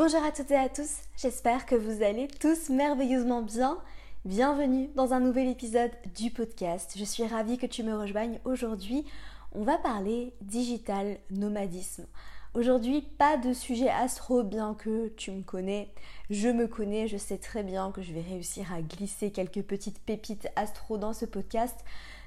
[0.00, 3.78] Bonjour à toutes et à tous, j'espère que vous allez tous merveilleusement bien.
[4.24, 6.94] Bienvenue dans un nouvel épisode du podcast.
[6.96, 9.04] Je suis ravie que tu me rejoignes aujourd'hui.
[9.50, 12.06] On va parler digital nomadisme.
[12.54, 15.92] Aujourd'hui, pas de sujet astro, bien que tu me connais.
[16.30, 19.98] Je me connais, je sais très bien que je vais réussir à glisser quelques petites
[19.98, 21.84] pépites astro dans ce podcast.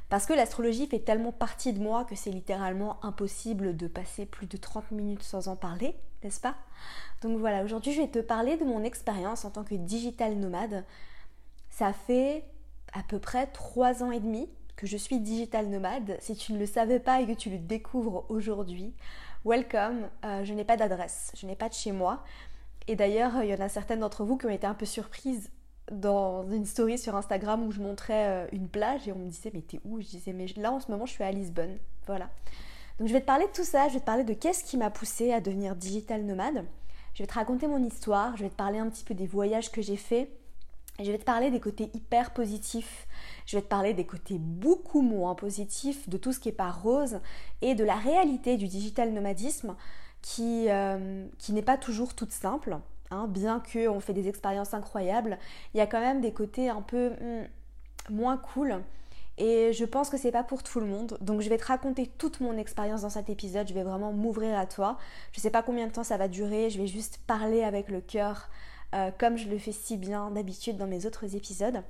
[0.09, 4.47] Parce que l'astrologie fait tellement partie de moi que c'est littéralement impossible de passer plus
[4.47, 6.55] de 30 minutes sans en parler, n'est-ce pas?
[7.21, 10.83] Donc voilà, aujourd'hui je vais te parler de mon expérience en tant que digital nomade.
[11.69, 12.43] Ça fait
[12.93, 16.17] à peu près 3 ans et demi que je suis digital nomade.
[16.19, 18.93] Si tu ne le savais pas et que tu le découvres aujourd'hui,
[19.45, 20.09] welcome.
[20.25, 22.23] Euh, je n'ai pas d'adresse, je n'ai pas de chez moi.
[22.87, 25.51] Et d'ailleurs, il y en a certaines d'entre vous qui ont été un peu surprises
[25.91, 29.51] dans une story sur Instagram où je montrais euh, une plage et on me disait
[29.53, 29.99] mais t'es où?
[30.01, 31.77] Je disais mais là en ce moment je suis à Lisbonne.
[32.07, 32.29] Voilà.
[33.01, 34.77] Donc je vais te parler de tout ça, je vais te parler de qu'est-ce qui
[34.77, 36.67] m'a poussé à devenir digital nomade.
[37.15, 39.71] Je vais te raconter mon histoire, je vais te parler un petit peu des voyages
[39.71, 40.29] que j'ai faits.
[40.99, 43.07] Je vais te parler des côtés hyper positifs,
[43.47, 46.69] je vais te parler des côtés beaucoup moins positifs, de tout ce qui est pas
[46.69, 47.21] rose
[47.63, 49.75] et de la réalité du digital nomadisme
[50.21, 52.77] qui, euh, n'est pas toujours toute simple.
[53.09, 55.39] Hein, bien qu'on fait des expériences incroyables,
[55.73, 57.47] il y a quand même des côtés un peu hmm,
[58.11, 58.83] moins cool.
[59.43, 61.17] Et je pense que c'est pas pour tout le monde.
[61.19, 63.67] Donc je vais te raconter toute mon expérience dans cet épisode.
[63.67, 64.99] Je vais vraiment m'ouvrir à toi.
[65.31, 66.69] Je sais pas combien de temps ça va durer.
[66.69, 68.49] Je vais juste parler avec le cœur,
[68.93, 71.81] euh, comme je le fais si bien d'habitude dans mes autres épisodes.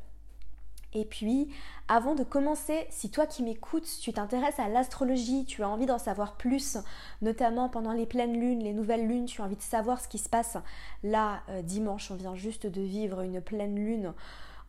[0.93, 1.49] Et puis,
[1.89, 5.97] avant de commencer, si toi qui m'écoutes, tu t'intéresses à l'astrologie, tu as envie d'en
[5.97, 6.77] savoir plus,
[7.21, 10.19] notamment pendant les pleines lunes, les nouvelles lunes, tu as envie de savoir ce qui
[10.19, 10.57] se passe.
[11.03, 14.13] Là, euh, dimanche, on vient juste de vivre une pleine lune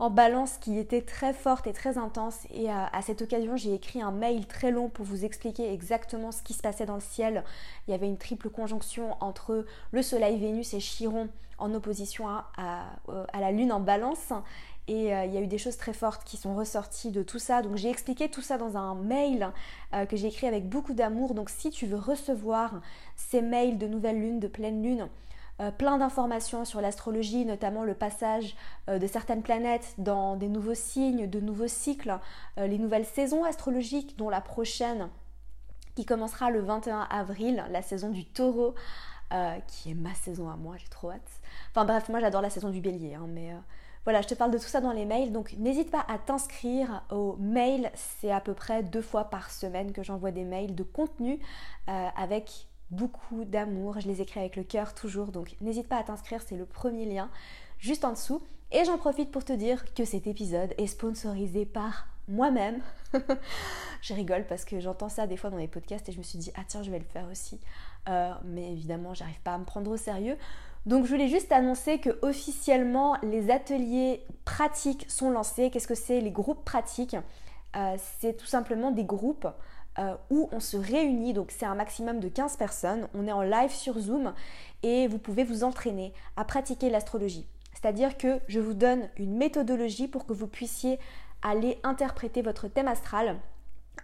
[0.03, 2.41] en balance qui était très forte et très intense.
[2.51, 6.33] Et à, à cette occasion, j'ai écrit un mail très long pour vous expliquer exactement
[6.33, 7.45] ce qui se passait dans le ciel.
[7.87, 12.47] Il y avait une triple conjonction entre le Soleil, Vénus et Chiron en opposition à,
[13.33, 14.33] à la Lune en balance.
[14.89, 17.39] Et euh, il y a eu des choses très fortes qui sont ressorties de tout
[17.39, 17.63] ça.
[17.63, 19.53] Donc j'ai expliqué tout ça dans un mail
[19.95, 21.35] euh, que j'ai écrit avec beaucoup d'amour.
[21.35, 22.81] Donc si tu veux recevoir
[23.15, 25.09] ces mails de nouvelle lune, de pleine lune,
[25.63, 28.55] euh, plein d'informations sur l'astrologie, notamment le passage
[28.89, 32.19] de certaines planètes dans des nouveaux signes, de nouveaux cycles,
[32.57, 35.09] les nouvelles saisons astrologiques, dont la prochaine
[35.95, 38.75] qui commencera le 21 avril, la saison du taureau,
[39.69, 41.41] qui est ma saison à moi, j'ai trop hâte.
[41.71, 43.55] Enfin bref, moi j'adore la saison du bélier, hein, mais
[44.05, 47.05] voilà, je te parle de tout ça dans les mails, donc n'hésite pas à t'inscrire
[47.11, 47.93] au mail.
[47.95, 51.39] C'est à peu près deux fois par semaine que j'envoie des mails de contenu
[51.89, 54.01] euh, avec beaucoup d'amour.
[54.01, 57.07] Je les écris avec le cœur toujours, donc n'hésite pas à t'inscrire, c'est le premier
[57.07, 57.29] lien
[57.79, 58.41] juste en dessous.
[58.71, 62.81] Et j'en profite pour te dire que cet épisode est sponsorisé par moi-même.
[64.03, 66.39] je rigole parce que j'entends ça des fois dans les podcasts et je me suis
[66.39, 67.61] dit, ah tiens, je vais le faire aussi.
[68.09, 70.39] Euh, mais évidemment, j'arrive pas à me prendre au sérieux.
[70.87, 75.71] Donc je voulais juste annoncer que officiellement les ateliers pratiques sont lancés.
[75.71, 77.17] Qu'est-ce que c'est les groupes pratiques?
[77.77, 79.47] Euh, C'est tout simplement des groupes
[79.99, 83.43] euh, où on se réunit, donc c'est un maximum de 15 personnes, on est en
[83.43, 84.33] live sur Zoom
[84.83, 87.47] et vous pouvez vous entraîner à pratiquer l'astrologie.
[87.75, 90.99] C'est-à-dire que je vous donne une méthodologie pour que vous puissiez
[91.43, 93.39] aller interpréter votre thème astral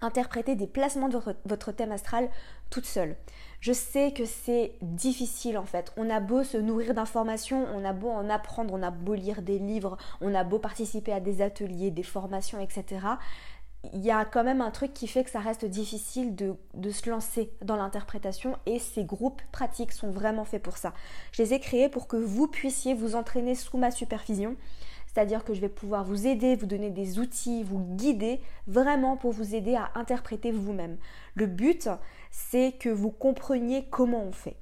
[0.01, 2.29] interpréter des placements de votre thème astral
[2.71, 3.17] toute seule.
[3.61, 5.93] Je sais que c'est difficile en fait.
[5.97, 9.43] On a beau se nourrir d'informations, on a beau en apprendre, on a beau lire
[9.43, 13.01] des livres, on a beau participer à des ateliers, des formations, etc.
[13.95, 16.57] Il y a quand même un truc qui fait que ça reste difficile de,
[16.91, 20.93] se lancer dans l'interprétation et ces groupes pratiques sont vraiment faits pour ça.
[21.33, 24.57] Je les ai créés pour que vous puissiez vous entraîner sous ma supervision
[25.07, 29.33] c'est-à-dire que je vais pouvoir vous aider, vous donner des outils, vous guider vraiment pour
[29.33, 30.97] vous aider à interpréter vous-même.
[31.35, 31.89] Le but,
[32.31, 34.57] c'est que vous compreniez comment on fait.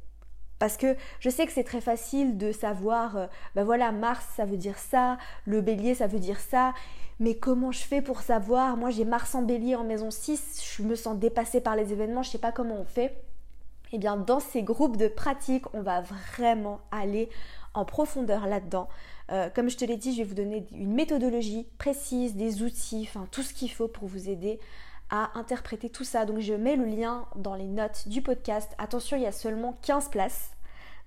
[0.59, 4.57] Parce que je sais que c'est très facile de savoir, ben voilà, Mars ça veut
[4.57, 6.73] dire ça, le bélier ça veut dire ça,
[7.21, 8.77] mais comment je fais pour savoir?
[8.77, 12.23] Moi j'ai Mars en bélier en maison 6, je me sens dépassée par les événements,
[12.23, 13.23] je ne sais pas comment on fait.
[13.93, 17.29] Eh bien dans ces groupes de pratique, on va vraiment aller
[17.75, 18.89] en profondeur là-dedans.
[19.31, 23.07] Euh, comme je te l'ai dit, je vais vous donner une méthodologie précise, des outils,
[23.09, 24.59] enfin tout ce qu'il faut pour vous aider
[25.11, 26.25] à interpréter tout ça.
[26.25, 28.75] Donc je mets le lien dans les notes du podcast.
[28.79, 30.51] Attention, il y a seulement 15 places.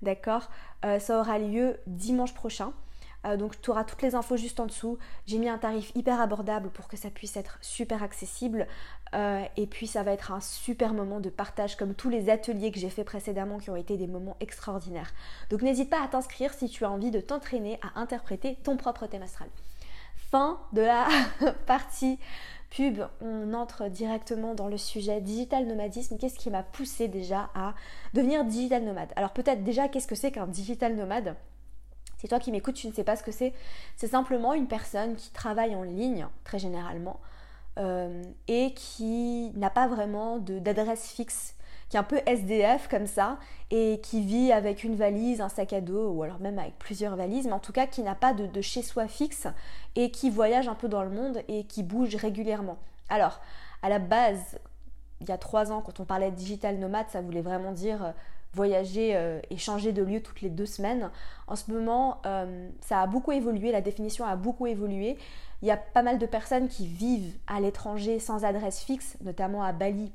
[0.01, 0.49] D'accord?
[0.85, 2.73] Euh, Ça aura lieu dimanche prochain.
[3.25, 4.97] Euh, donc tu auras toutes les infos juste en dessous.
[5.25, 8.67] J'ai mis un tarif hyper abordable pour que ça puisse être super accessible.
[9.13, 12.71] Euh, et puis ça va être un super moment de partage comme tous les ateliers
[12.71, 15.11] que j'ai fait précédemment qui ont été des moments extraordinaires.
[15.49, 19.07] Donc n'hésite pas à t'inscrire si tu as envie de t'entraîner à interpréter ton propre
[19.07, 19.49] thème astral.
[20.31, 21.07] fin de la
[21.65, 22.19] partie
[22.69, 26.17] pub, on entre directement dans le sujet digital nomadisme.
[26.17, 27.73] Qu'est-ce qui m'a poussé déjà à
[28.13, 29.11] devenir digital nomade?
[29.15, 31.35] Alors peut-être déjà qu'est-ce que c'est qu'un digital nomade?
[32.17, 33.53] C'est toi qui m'écoutes, tu ne sais pas ce que c'est.
[33.95, 37.19] C'est simplement une personne qui travaille en ligne, très généralement,
[37.77, 41.55] euh, et qui n'a pas vraiment d'adresse fixe,
[41.89, 43.37] qui est un peu SDF comme ça,
[43.71, 47.15] et qui vit avec une valise, un sac à dos, ou alors même avec plusieurs
[47.15, 49.47] valises, mais en tout cas qui n'a pas de, chez soi fixe,
[49.95, 52.77] et qui voyage un peu dans le monde et qui bouge régulièrement.
[53.09, 53.41] Alors,
[53.81, 54.59] à la base,
[55.21, 58.03] il y a trois ans, quand on parlait de digital nomade, ça voulait vraiment dire
[58.03, 58.11] euh,
[58.53, 61.09] voyager euh, et changer de lieu toutes les deux semaines.
[61.47, 65.17] En ce moment, euh, ça a beaucoup évolué, la définition a beaucoup évolué.
[65.61, 69.63] Il y a pas mal de personnes qui vivent à l'étranger sans adresse fixe, notamment
[69.63, 70.11] à Bali.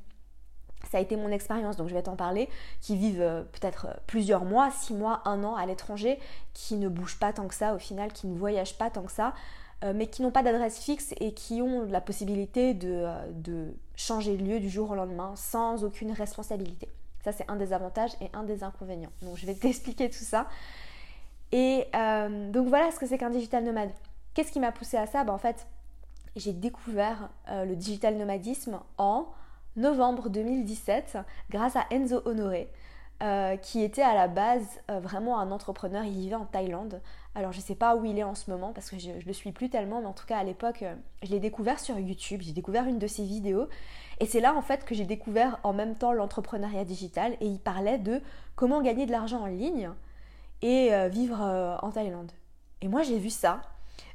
[0.91, 2.49] Ça a été mon expérience, donc je vais t'en parler,
[2.81, 6.19] qui vivent euh, peut-être plusieurs mois, six mois, un an à l'étranger,
[6.53, 9.13] qui ne bougent pas tant que ça au final, qui ne voyagent pas tant que
[9.13, 9.35] ça,
[9.95, 13.07] mais qui n'ont pas d'adresse fixe et qui ont la possibilité de,
[13.97, 16.89] changer de lieu du jour au lendemain sans aucune responsabilité.
[17.23, 19.13] Ça, c'est un des avantages et un des inconvénients.
[19.21, 20.47] Donc, je vais t'expliquer tout ça.
[21.53, 23.91] Et euh, donc, voilà ce que c'est qu'un digital nomade.
[24.35, 25.25] Qu'est-ce qui m'a poussé à ça?
[25.25, 25.67] Ben, En fait,
[26.37, 29.27] j'ai découvert euh, le digital nomadisme en
[29.77, 31.19] novembre 2017
[31.51, 32.71] grâce à Enzo Honoré.
[33.23, 37.01] Euh, qui était à la base vraiment un entrepreneur, il vivait en Thaïlande.
[37.37, 39.21] Alors je ne sais pas où il est en ce moment parce que je ne
[39.21, 40.85] le suis plus tellement, mais en tout cas à l'époque,
[41.23, 43.69] je l'ai découvert sur YouTube, j'ai découvert une de ses vidéos
[44.21, 47.59] et c'est là en fait que j'ai découvert en même temps l'entrepreneuriat digital et il
[47.59, 48.21] parlait de
[48.57, 49.91] comment gagner de l'argent en ligne
[50.63, 52.33] et euh, vivre euh, en Thaïlande.
[52.81, 53.63] Et moi j'ai vu ça,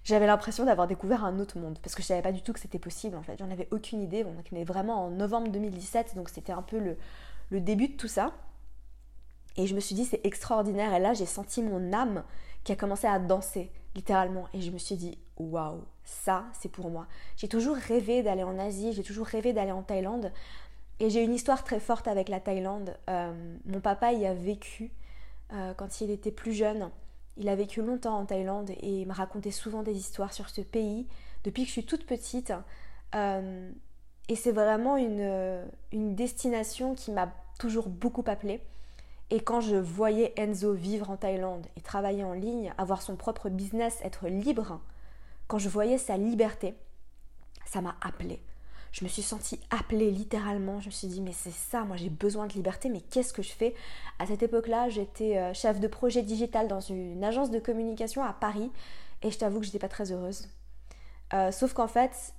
[0.09, 2.59] j'avais l'impression d'avoir découvert un autre monde parce que je savais pas du tout que
[2.59, 4.25] c'était possible en fait, j'en avais aucune idée.
[4.25, 6.97] On est vraiment en novembre 2017 donc c'était un peu le,
[7.51, 8.33] le début de tout ça.
[9.55, 12.23] Et je me suis dit c'est extraordinaire et là j'ai senti mon âme
[12.63, 16.89] qui a commencé à danser littéralement et je me suis dit waouh ça, c'est pour
[16.89, 17.07] moi.
[17.37, 20.31] J'ai toujours rêvé d'aller en Asie, j'ai toujours rêvé d'aller en Thaïlande.
[20.99, 22.97] Et j'ai une histoire très forte avec la Thaïlande.
[23.09, 23.31] Euh,
[23.65, 24.91] mon papa y a vécu
[25.53, 26.89] euh, quand il était plus jeune.
[27.39, 30.61] Il a vécu longtemps en Thaïlande et il me racontait souvent des histoires sur ce
[30.61, 31.07] pays
[31.43, 32.53] depuis que je suis toute petite.
[33.15, 33.71] Euh,
[34.27, 38.61] et c'est vraiment une, une destination qui m'a toujours beaucoup appelée.
[39.31, 43.49] Et quand je voyais Enzo vivre en Thaïlande et travailler en ligne, avoir son propre
[43.49, 44.81] business, être libre,
[45.47, 46.75] quand je voyais sa liberté,
[47.65, 48.41] ça m'a appelée.
[48.91, 50.79] Je me suis sentie appelée littéralement.
[50.79, 53.41] Je me suis dit, mais c'est ça, moi j'ai besoin de liberté, mais qu'est-ce que
[53.41, 53.75] je fais?
[54.17, 58.33] À cette époque-là, j'étais euh, chef de projet digital dans une agence de communication à
[58.33, 58.71] Paris
[59.21, 60.47] et je t'avoue que j'étais pas très heureuse.
[61.33, 62.33] Euh, sauf qu'en fait,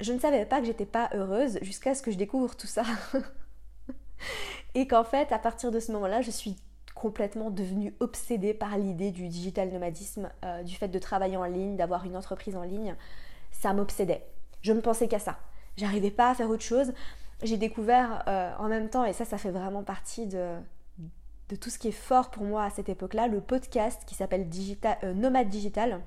[0.00, 2.84] je ne savais pas que j'étais pas heureuse jusqu'à ce que je découvre tout ça.
[4.74, 6.56] et qu'en fait, à partir de ce moment-là, je suis
[6.94, 11.76] complètement devenue obsédée par l'idée du digital nomadisme, euh, du fait de travailler en ligne,
[11.76, 12.96] d'avoir une entreprise en ligne.
[13.52, 14.24] Ça m'obsédait.
[14.62, 15.38] Je ne pensais qu'à ça.
[15.76, 16.92] J'arrivais pas à faire autre chose.
[17.42, 20.56] J'ai découvert euh, en même temps, et ça, ça fait vraiment partie de,
[21.60, 24.48] tout ce qui est fort pour moi à cette époque-là, le podcast qui s'appelle
[25.02, 26.00] euh, Nomade Digital,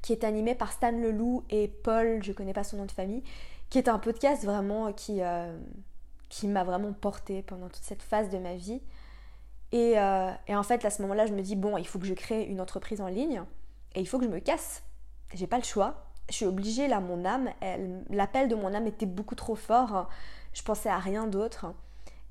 [0.00, 3.22] qui est animé par Stan Leloup et Paul, je connais pas son nom de famille,
[3.68, 5.20] qui est un podcast vraiment qui,
[6.28, 8.80] qui m'a vraiment porté pendant toute cette phase de ma vie.
[9.74, 12.14] Euh, et, en fait, à ce moment-là, je me dis, bon, il faut que je
[12.14, 13.42] crée une entreprise en ligne
[13.94, 14.82] et il faut que je me casse.
[15.34, 16.11] J'ai pas le choix.
[16.32, 17.50] Je suis obligée, là, mon âme,
[18.08, 20.08] l'appel de mon âme était beaucoup trop fort.
[20.54, 21.66] Je pensais à rien d'autre.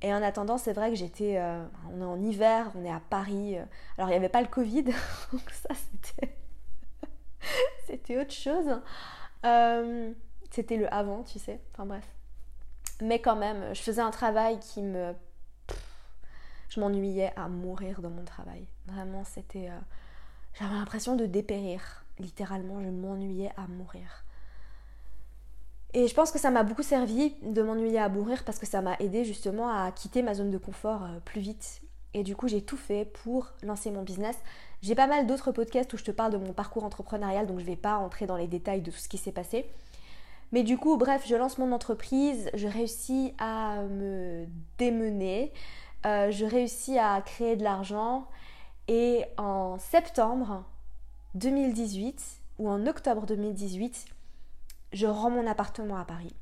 [0.02, 1.38] Et en attendant, c'est vrai que j'étais.
[1.38, 1.64] Euh,
[1.94, 3.58] on est en hiver, on est à Paris.
[3.98, 4.84] Alors, il n'y avait pas le Covid,
[5.32, 5.70] donc ça,
[7.86, 8.18] c'était.
[8.20, 8.82] autre chose.
[9.46, 10.12] Euh,
[10.50, 11.60] c'était le avant, tu sais.
[11.72, 12.08] Enfin, bref.
[13.02, 15.14] Mais quand même, je faisais un travail qui me
[16.72, 18.66] je m'ennuyais à mourir dans mon travail.
[18.88, 19.70] Vraiment, c'était.
[19.70, 19.80] Euh,
[20.58, 22.01] j'avais l'impression de dépérir.
[22.20, 24.26] Littéralement, je m'ennuyais à mourir.
[25.94, 28.82] Et je pense que ça m'a beaucoup servi de m'ennuyer à mourir parce que ça
[28.82, 31.82] m'a aidé justement à quitter ma zone de confort euh, plus vite.
[32.14, 34.38] Et du coup, j'ai tout fait pour lancer mon business.
[34.82, 37.66] J'ai pas mal d'autres podcasts où je te parle de mon parcours entrepreneurial, donc je
[37.66, 39.66] vais pas entrer dans les détails de tout ce qui s'est passé.
[40.52, 44.46] Mais du coup, bref, je lance mon entreprise, je réussis à me
[44.78, 45.54] démener,
[46.06, 48.28] euh, je réussis à créer de l'argent
[48.90, 50.66] et en septembre
[51.36, 54.06] 2018 ou en octobre 2018,
[54.94, 56.36] je rends mon appartement à Paris.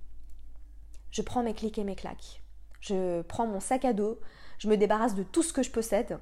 [1.11, 2.41] Je prends mes clics et mes claques.
[2.81, 4.19] Je prends mon sac à dos,
[4.57, 6.19] je me débarrasse de tout ce que je possède.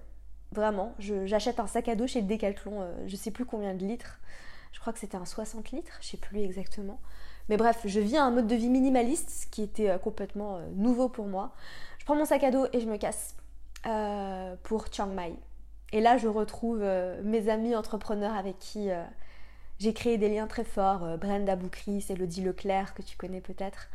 [0.52, 3.86] Vraiment, j'achète un sac à dos chez le Decathlon, euh, je sais plus combien de
[3.86, 4.20] litres.
[4.72, 7.00] Je crois que c'était un 60 litres, je sais plus exactement.
[7.50, 11.10] Mais bref, je vis un mode de vie minimaliste, ce qui était euh, complètement nouveau
[11.10, 11.54] pour moi
[12.08, 13.36] prends mon sac à dos et je me casse
[13.86, 15.36] euh, pour Chiang Mai.
[15.94, 19.04] Et là, je retrouve euh, mes amis entrepreneurs avec qui euh,
[19.80, 21.04] J'ai créé des liens très forts.
[21.04, 23.90] Euh, Brenda Boukris, Elodie Leclerc, que tu connais peut-être.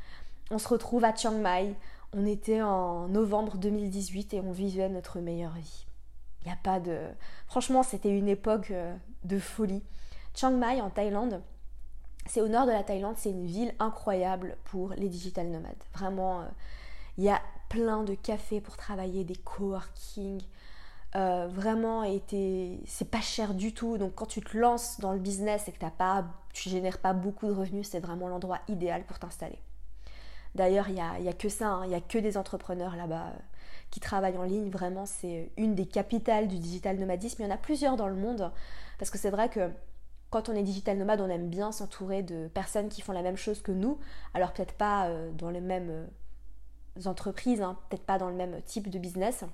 [0.50, 1.75] On se retrouve à Chiang Mai.
[2.14, 5.87] On était en novembre 2018 et on vivait notre meilleure vie.
[6.42, 6.99] Il n'y a pas de.
[7.46, 8.72] Franchement, c'était une époque
[9.25, 9.82] de folie.
[10.34, 11.40] Chiang Mai en Thaïlande,
[12.26, 15.72] c'est au nord de la Thaïlande, c'est une ville incroyable pour les digital nomades.
[15.94, 16.44] Vraiment,
[17.16, 20.42] il y a plein de cafés pour travailler, des coworking.
[21.14, 22.04] Euh, vraiment,
[22.87, 23.99] c'est pas cher du tout.
[23.99, 27.12] Donc, quand tu te lances dans le business et que as pas, tu génères pas
[27.12, 29.59] beaucoup de revenus, c'est vraiment l'endroit idéal pour t'installer.
[30.54, 31.85] D'ailleurs, il n'y a, a, que ça, hein.
[31.85, 33.38] il n'y a que des entrepreneurs là-bas euh,
[33.90, 34.71] qui travaillent en ligne.
[34.71, 37.42] Vraiment, c'est une des capitales du digital nomadisme.
[37.42, 38.50] Il y en a plusieurs dans le monde.
[38.99, 39.71] Parce que c'est vrai que
[40.31, 43.37] quand on est digital nomade, on aime bien s'entourer de personnes qui font la même
[43.37, 43.99] chose que nous.
[44.35, 46.09] Alors peut-être pas euh, dans les mêmes
[47.07, 49.45] entreprises, hein, peut-être pas dans le même type de business.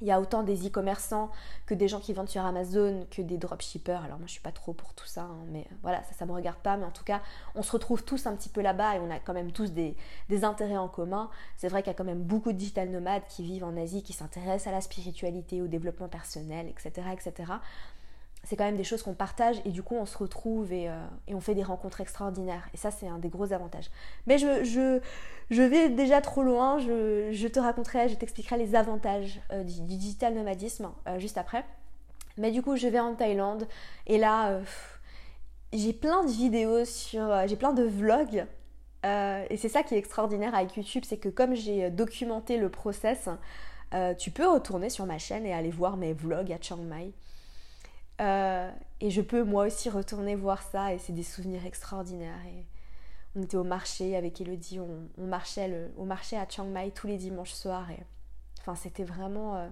[0.00, 1.30] Il y a autant des e-commerçants
[1.66, 4.02] que des gens qui vendent sur Amazon, que des dropshippers.
[4.04, 6.26] Alors moi je suis pas trop pour tout ça, hein, mais euh, voilà, ça ça
[6.26, 6.76] me regarde pas.
[6.76, 7.22] Mais en tout cas,
[7.54, 9.96] on se retrouve tous un petit peu là-bas et on a quand même tous des,
[10.28, 11.30] des intérêts en commun.
[11.56, 14.02] C'est vrai qu'il y a quand même beaucoup de digital nomades qui vivent en Asie,
[14.02, 17.06] qui s'intéressent à la spiritualité, au développement personnel, etc.
[17.12, 17.54] etc
[18.44, 20.94] c'est quand même des choses qu'on partage et du coup on se retrouve et, euh,
[21.28, 22.68] on fait des rencontres extraordinaires.
[22.74, 23.90] Et ça c'est un des gros avantages.
[24.26, 24.64] Mais je,
[25.50, 30.34] je, vais déjà trop loin, je, te raconterai, je t'expliquerai les avantages euh, du, digital
[30.34, 31.64] nomadisme euh, juste après.
[32.36, 33.66] Mais du coup je vais en Thaïlande
[34.06, 34.60] et là
[35.72, 37.32] j'ai plein de vidéos sur...
[37.46, 38.44] j'ai plein de vlogs.
[39.04, 43.28] et c'est ça qui est extraordinaire avec YouTube, c'est que comme j'ai documenté le process,
[44.18, 47.12] tu peux retourner sur ma chaîne et aller voir mes vlogs à Chiang Mai.
[48.20, 52.38] Euh, et je peux moi aussi retourner voir ça et c'est des souvenirs extraordinaires.
[53.36, 57.16] On était au marché avec Elodie, on, marchait au marché à Chiang Mai tous les
[57.16, 57.88] dimanches soirs.
[58.60, 59.68] Enfin, c'était vraiment euh,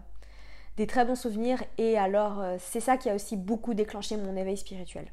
[0.76, 1.62] des très bons souvenirs.
[1.78, 5.06] Et alors, euh, c'est ça qui a aussi beaucoup déclenché mon éveil spirituel.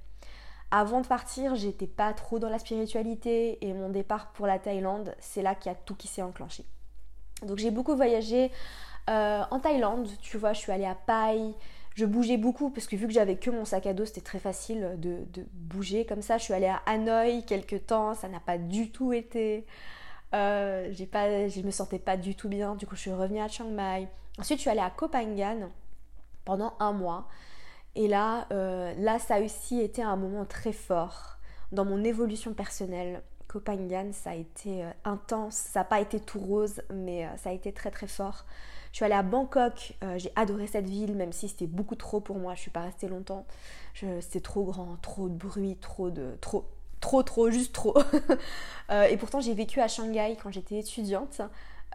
[0.72, 5.16] Avant de partir, j'étais pas trop dans la spiritualité et mon départ pour la Thaïlande,
[5.20, 6.64] c'est là qu'il y a tout qui s'est enclenché.
[7.44, 8.52] Donc j'ai beaucoup voyagé
[9.08, 11.56] en Thaïlande, tu vois, je suis allée à Pai,
[12.00, 14.40] je bougeais beaucoup parce que vu que j'avais que mon sac à dos, c'était très
[14.40, 16.38] facile de, bouger comme ça.
[16.38, 19.66] Je suis allée à Hanoï quelques temps, ça n'a pas du tout été.
[20.34, 22.76] Euh, j'ai pas, je me sentais pas du tout bien.
[22.76, 24.08] Du coup, je suis revenue à Chiang Mai.
[24.40, 25.70] Ensuite, je suis allée à Koh Phangan
[26.46, 27.28] pendant un mois.
[27.96, 31.38] Et là, euh, là, ça a aussi été un moment très fort
[31.74, 33.22] dans mon évolution personnelle.
[33.50, 35.56] Koh Phangan, ça a été euh, intense.
[35.56, 38.46] Ça n'a pas été tout rose, mais ça a été très très fort.
[38.92, 42.20] Je suis allée à Bangkok, euh, j'ai adoré cette ville, même si c'était beaucoup trop
[42.20, 43.46] pour moi, je suis pas restée longtemps.
[43.94, 46.38] C'était trop grand, trop de bruit, trop de.
[46.42, 46.66] trop,
[47.02, 47.98] trop, trop, juste trop.
[48.92, 51.42] Euh, et pourtant, j'ai vécu à Shanghai quand j'étais étudiante.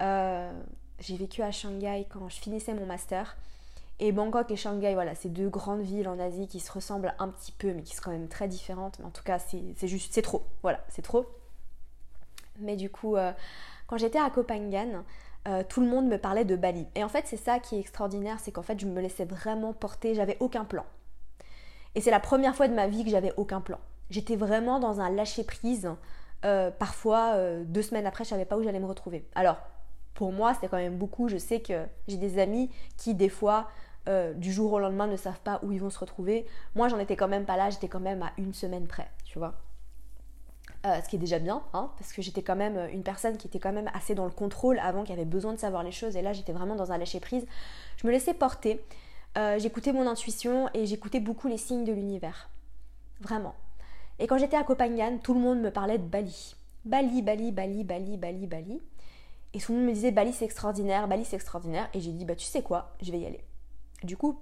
[0.00, 0.52] Euh,
[1.00, 3.36] j'ai vécu à Shanghai quand je finissais mon master.
[3.98, 7.26] Et Bangkok et Shanghai, voilà, c'est deux grandes villes en Asie qui se ressemblent un
[7.30, 9.00] petit peu, mais qui sont quand même très différentes.
[9.00, 10.44] Mais en tout cas, c'est juste, c'est trop.
[10.62, 11.26] Voilà, c'est trop.
[12.60, 13.16] Mais du coup,
[13.88, 15.02] quand j'étais à Phangan,
[15.46, 16.86] euh, tout le monde me parlait de Bali.
[16.94, 19.72] Et en fait, c'est ça qui est extraordinaire, c'est qu'en fait, je me laissais vraiment
[19.72, 20.84] porter, j'avais aucun plan.
[21.94, 23.78] Et c'est la première fois de ma vie que j'avais aucun plan.
[24.10, 25.90] J'étais vraiment dans un lâcher-prise.
[26.44, 29.28] Euh, parfois, euh, deux semaines après, je savais pas où j'allais me retrouver.
[29.34, 29.58] Alors,
[30.14, 31.28] pour moi, c'était quand même beaucoup.
[31.28, 33.68] Je sais que j'ai des amis qui, des fois,
[34.36, 36.46] du jour au lendemain, ne savent pas où ils vont se retrouver.
[36.74, 39.38] Moi, j'en étais quand même pas là, j'étais quand même à une semaine près, tu
[39.38, 39.54] vois.
[40.84, 43.46] Euh, ce qui est déjà bien, hein, parce que j'étais quand même une personne qui
[43.46, 46.14] était quand même assez dans le contrôle avant, qui avait besoin de savoir les choses,
[46.14, 47.46] et là j'étais vraiment dans un lâcher prise.
[47.96, 48.84] Je me laissais porter,
[49.38, 52.50] euh, j'écoutais mon intuition et j'écoutais beaucoup les signes de l'univers,
[53.22, 53.54] vraiment.
[54.18, 57.82] Et quand j'étais à Copenhague, tout le monde me parlait de Bali, Bali, Bali, Bali,
[57.82, 58.82] Bali, Bali, Bali,
[59.54, 62.26] et tout le monde me disait Bali c'est extraordinaire, Bali c'est extraordinaire, et j'ai dit
[62.26, 63.42] bah tu sais quoi, je vais y aller.
[64.02, 64.38] Du coup,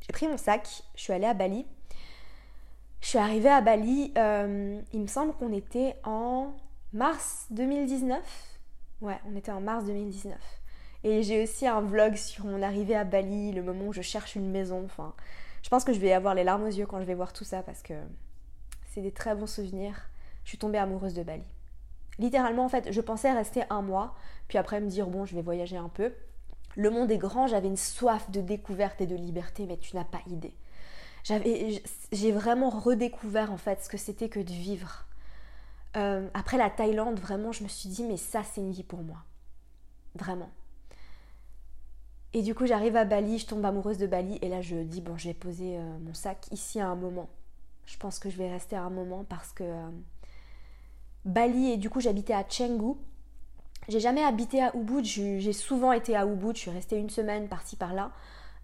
[0.00, 1.64] j'ai pris mon sac, je suis allée à Bali
[3.00, 6.54] je suis arrivée à Bali, euh, il me semble qu'on était en
[6.92, 8.20] mars 2019.
[9.00, 10.36] Ouais, on était en mars 2019.
[11.04, 14.34] Et j'ai aussi un vlog sur mon arrivée à Bali, le moment où je cherche
[14.34, 14.82] une maison.
[14.84, 15.14] Enfin,
[15.62, 17.44] je pense que je vais avoir les larmes aux yeux quand je vais voir tout
[17.44, 17.94] ça parce que
[18.88, 20.08] c'est des très bons souvenirs.
[20.44, 21.44] Je suis tombée amoureuse de Bali.
[22.18, 24.14] Littéralement, en fait, je pensais rester un mois,
[24.48, 26.12] puis après me dire, bon, je vais voyager un peu.
[26.76, 30.04] Le monde est grand, j'avais une soif de découverte et de liberté, mais tu n'as
[30.04, 30.54] pas idée
[32.12, 35.06] j'ai vraiment redécouvert en fait ce que c'était que de vivre.
[35.96, 39.02] Euh, après la Thaïlande, vraiment, je me suis dit, mais ça, c'est une vie pour
[39.02, 39.18] moi.
[40.14, 40.50] Vraiment.
[42.32, 45.00] Et du coup, j'arrive à Bali, je tombe amoureuse de Bali, et là, je dis,
[45.00, 47.28] bon, je vais poser euh, mon sac ici à un moment.
[47.86, 49.90] Je pense que je vais rester à un moment parce que euh,
[51.24, 52.94] Bali, et du coup, j'habitais à Chengu.
[53.88, 57.48] J'ai jamais habité à Ubud, j'ai souvent été à Ubud, je suis restée une semaine
[57.48, 58.10] par-ci par-là.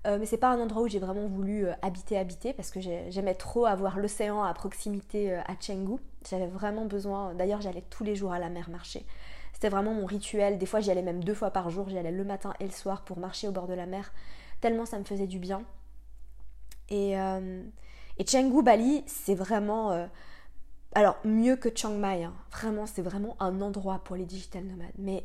[0.06, 2.80] Euh, mais c'est pas un endroit où j'ai vraiment voulu euh, habiter, habiter, parce que
[2.80, 6.00] j'aimais trop avoir l'océan à proximité à Chengdu.
[6.28, 9.06] J'avais vraiment besoin, d'ailleurs j'allais tous les jours à la mer marcher.
[9.52, 10.58] C'était vraiment mon rituel.
[10.58, 12.72] Des fois j'y allais même deux fois par jour, j'y allais le matin et le
[12.72, 14.12] soir pour marcher au bord de la mer,
[14.60, 15.62] tellement ça me faisait du bien.
[16.88, 20.08] Et, et Chengdu, Bali, c'est vraiment
[20.94, 22.34] alors, mieux que Chiang Mai, hein.
[22.50, 24.92] vraiment, c'est vraiment un endroit pour les digital nomades.
[24.98, 25.24] Mais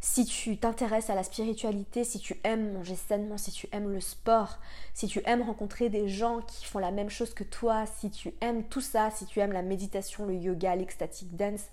[0.00, 4.00] si tu t'intéresses à la spiritualité, si tu aimes manger sainement, si tu aimes le
[4.00, 4.58] sport,
[4.94, 8.32] si tu aimes rencontrer des gens qui font la même chose que toi, si tu
[8.40, 11.66] aimes tout ça, si tu aimes la méditation, le yoga, l'ecstatic dance,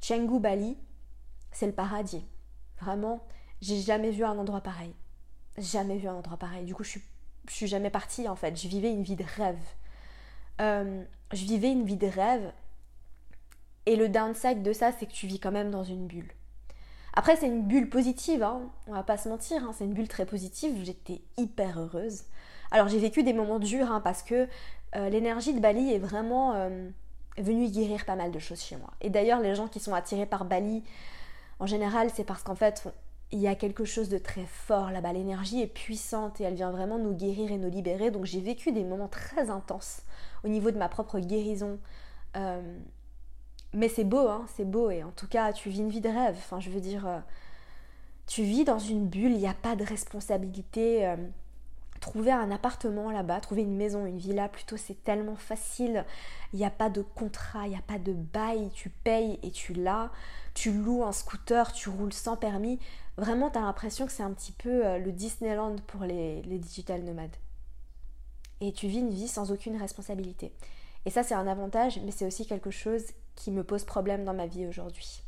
[0.00, 0.76] Chengdu Bali,
[1.50, 2.24] c'est le paradis.
[2.80, 3.26] Vraiment,
[3.60, 4.94] j'ai jamais vu un endroit pareil.
[5.58, 6.64] Jamais vu un endroit pareil.
[6.64, 7.02] Du coup, je suis,
[7.48, 8.56] je suis jamais partie en fait.
[8.60, 9.58] Je vivais une vie de rêve.
[10.60, 12.52] Euh, je vivais une vie de rêve
[13.86, 16.30] et le downside de ça, c'est que tu vis quand même dans une bulle.
[17.18, 18.60] Après, c'est une bulle positive, hein.
[18.86, 19.72] on va pas se mentir, hein.
[19.76, 20.84] c'est une bulle très positive.
[20.84, 22.24] J'étais hyper heureuse.
[22.70, 24.46] Alors, j'ai vécu des moments durs hein, parce que
[24.94, 26.90] euh, l'énergie de Bali est vraiment euh,
[27.38, 28.90] venue guérir pas mal de choses chez moi.
[29.00, 30.84] Et d'ailleurs, les gens qui sont attirés par Bali,
[31.58, 32.84] en général, c'est parce qu'en fait,
[33.32, 35.14] il y a quelque chose de très fort là-bas.
[35.14, 38.10] L'énergie est puissante et elle vient vraiment nous guérir et nous libérer.
[38.10, 40.02] Donc, j'ai vécu des moments très intenses
[40.44, 41.78] au niveau de ma propre guérison.
[42.36, 42.78] Euh,
[43.72, 44.90] mais c'est beau, hein, c'est beau.
[44.90, 46.36] Et en tout cas, tu vis une vie de rêve.
[46.38, 47.18] Enfin, je veux dire, euh,
[48.26, 51.06] tu vis dans une bulle, il n'y a pas de responsabilité.
[51.06, 51.16] Euh,
[52.00, 56.04] trouver un appartement là-bas, trouver une maison, une villa, plutôt, c'est tellement facile.
[56.52, 58.70] Il n'y a pas de contrat, il n'y a pas de bail.
[58.74, 60.10] Tu payes et tu l'as.
[60.54, 62.78] Tu loues un scooter, tu roules sans permis.
[63.18, 66.58] Vraiment, tu as l'impression que c'est un petit peu euh, le Disneyland pour les, les
[66.58, 67.36] digital nomades.
[68.60, 70.52] Et tu vis une vie sans aucune responsabilité.
[71.04, 73.04] Et ça, c'est un avantage, mais c'est aussi quelque chose
[73.36, 75.22] qui me pose problème dans ma vie aujourd'hui.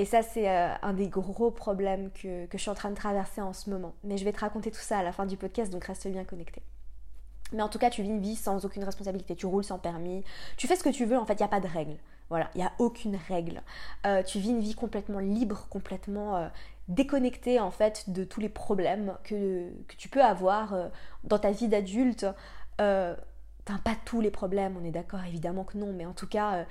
[0.00, 3.42] Et ça, c'est euh, un des gros problèmes que, je suis en train de traverser
[3.42, 3.94] en ce moment.
[4.02, 6.24] Mais je vais te raconter tout ça à la fin du podcast, donc reste bien
[6.24, 6.62] connecté.
[7.52, 9.36] Mais en tout cas, tu vis une vie sans aucune responsabilité.
[9.36, 10.24] Tu roules sans permis.
[10.56, 11.18] Tu fais ce que tu veux.
[11.18, 11.96] En fait, il n'y a pas de règle.
[12.30, 13.60] Voilà, il n'y a aucune règle.
[14.06, 16.48] Euh, tu vis une vie complètement libre, complètement euh,
[16.88, 20.90] déconnectée en fait de tous les problèmes que, que tu peux avoir
[21.24, 22.24] dans ta vie d'adulte.
[22.78, 26.64] Enfin, pas tous les problèmes, on est d'accord, évidemment que non, mais en tout cas,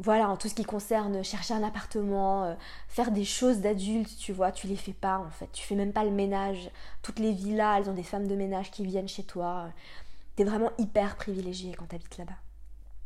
[0.00, 2.54] voilà, en tout ce qui concerne chercher un appartement, euh,
[2.88, 5.48] faire des choses d'adultes, tu vois, tu les fais pas en fait.
[5.52, 6.70] Tu fais même pas le ménage.
[7.02, 9.68] Toutes les villas, elles ont des femmes de ménage qui viennent chez toi.
[10.34, 12.36] T'es vraiment hyper privilégié quand t'habites là-bas.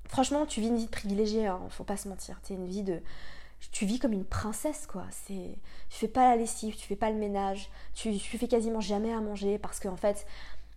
[0.08, 2.40] Franchement, tu vis une vie de privilégié, hein, faut pas se mentir.
[2.42, 3.02] T'es une vie de.
[3.72, 5.04] Tu vis comme une princesse, quoi.
[5.10, 5.58] C'est,
[5.90, 9.12] tu fais pas la lessive, tu fais pas le ménage, tu, tu fais quasiment jamais
[9.12, 10.26] à manger parce qu'en fait,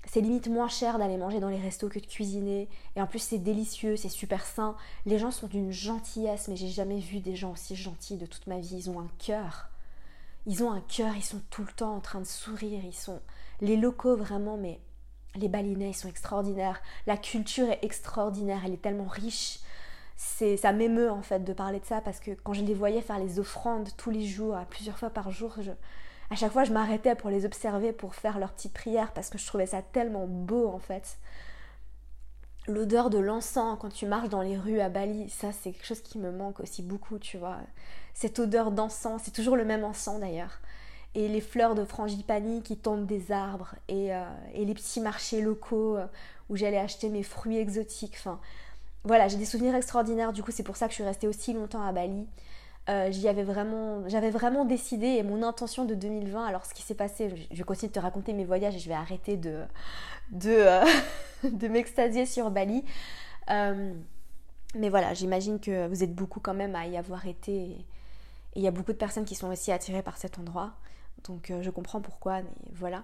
[0.05, 2.67] c'est limite moins cher d'aller manger dans les restos que de cuisiner.
[2.95, 4.75] Et en plus, c'est délicieux, c'est super sain.
[5.05, 8.47] Les gens sont d'une gentillesse, mais j'ai jamais vu des gens aussi gentils de toute
[8.47, 8.75] ma vie.
[8.75, 9.69] Ils ont un cœur.
[10.47, 12.81] Ils ont un cœur, ils sont tout le temps en train de sourire.
[12.83, 13.21] Ils sont.
[13.61, 14.79] Les locaux, vraiment, mais
[15.35, 16.81] les balinais, ils sont extraordinaires.
[17.05, 19.59] La culture est extraordinaire, elle est tellement riche.
[20.17, 23.01] C'est, ça m'émeut en fait de parler de ça parce que quand je les voyais
[23.01, 25.71] faire les offrandes tous les jours, plusieurs fois par jour, je,
[26.31, 29.37] à chaque fois je m'arrêtais pour les observer, pour faire leurs petites prières parce que
[29.37, 31.17] je trouvais ça tellement beau en fait.
[32.67, 36.01] L'odeur de l'encens quand tu marches dans les rues à Bali, ça c'est quelque chose
[36.01, 37.57] qui me manque aussi beaucoup, tu vois.
[38.13, 40.61] Cette odeur d'encens, c'est toujours le même encens d'ailleurs.
[41.15, 44.23] Et les fleurs de frangipani qui tombent des arbres et, euh,
[44.55, 46.05] les petits marchés locaux euh,
[46.49, 48.15] où j'allais acheter mes fruits exotiques.
[48.17, 48.39] Enfin,
[49.03, 50.31] voilà, j'ai des souvenirs extraordinaires.
[50.31, 52.25] Du coup, c'est pour ça que je suis restée aussi longtemps à Bali.
[52.89, 56.45] Euh, j'y avais vraiment, j'avais vraiment décidé et mon intention de 2020.
[56.45, 58.89] Alors ce qui s'est passé, je vais continuer de te raconter mes voyages et je
[58.89, 59.61] vais arrêter de
[60.31, 60.85] de, euh,
[61.69, 62.83] m'extasier sur Bali.
[63.49, 63.93] Euh,
[64.75, 67.85] mais voilà, j'imagine que vous êtes beaucoup quand même à y avoir été et
[68.55, 70.71] il y a beaucoup de personnes qui sont aussi attirées par cet endroit.
[71.25, 73.03] Donc je comprends pourquoi, mais voilà.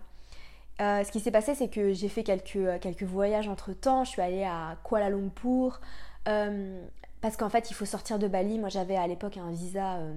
[0.80, 4.04] ce qui s'est passé, c'est que j'ai fait quelques, quelques voyages entre temps.
[4.04, 5.80] Je suis allée à Kuala Lumpur,
[7.28, 8.58] parce qu'en fait, il faut sortir de Bali.
[8.58, 10.14] Moi, j'avais à l'époque un visa euh,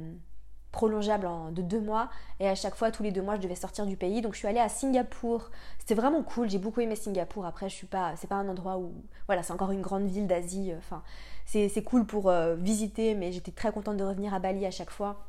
[0.71, 2.09] prolongeable de deux mois.
[2.39, 4.21] Et à chaque fois, tous les deux mois, je devais sortir du pays.
[4.21, 5.51] Donc, je suis allée à Singapour.
[5.81, 6.49] C'était vraiment cool.
[6.49, 7.45] J'ai beaucoup aimé Singapour.
[7.47, 8.15] Après, je suis pas.
[8.15, 8.93] C'est pas un endroit où.
[9.27, 10.73] Voilà, c'est encore une grande ville d'Asie.
[10.79, 11.03] Enfin,
[11.47, 13.17] c'est cool pour euh, visiter.
[13.17, 15.27] Mais j'étais très contente de revenir à Bali à chaque fois.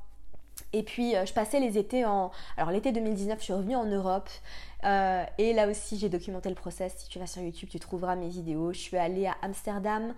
[0.74, 2.30] Et puis, euh, je passais les étés en.
[2.58, 4.30] Alors, l'été 2019, je suis revenue en Europe.
[4.84, 6.94] et là aussi, j'ai documenté le process.
[6.96, 8.72] Si tu vas sur YouTube, tu trouveras mes vidéos.
[8.72, 10.14] Je suis allée à Amsterdam.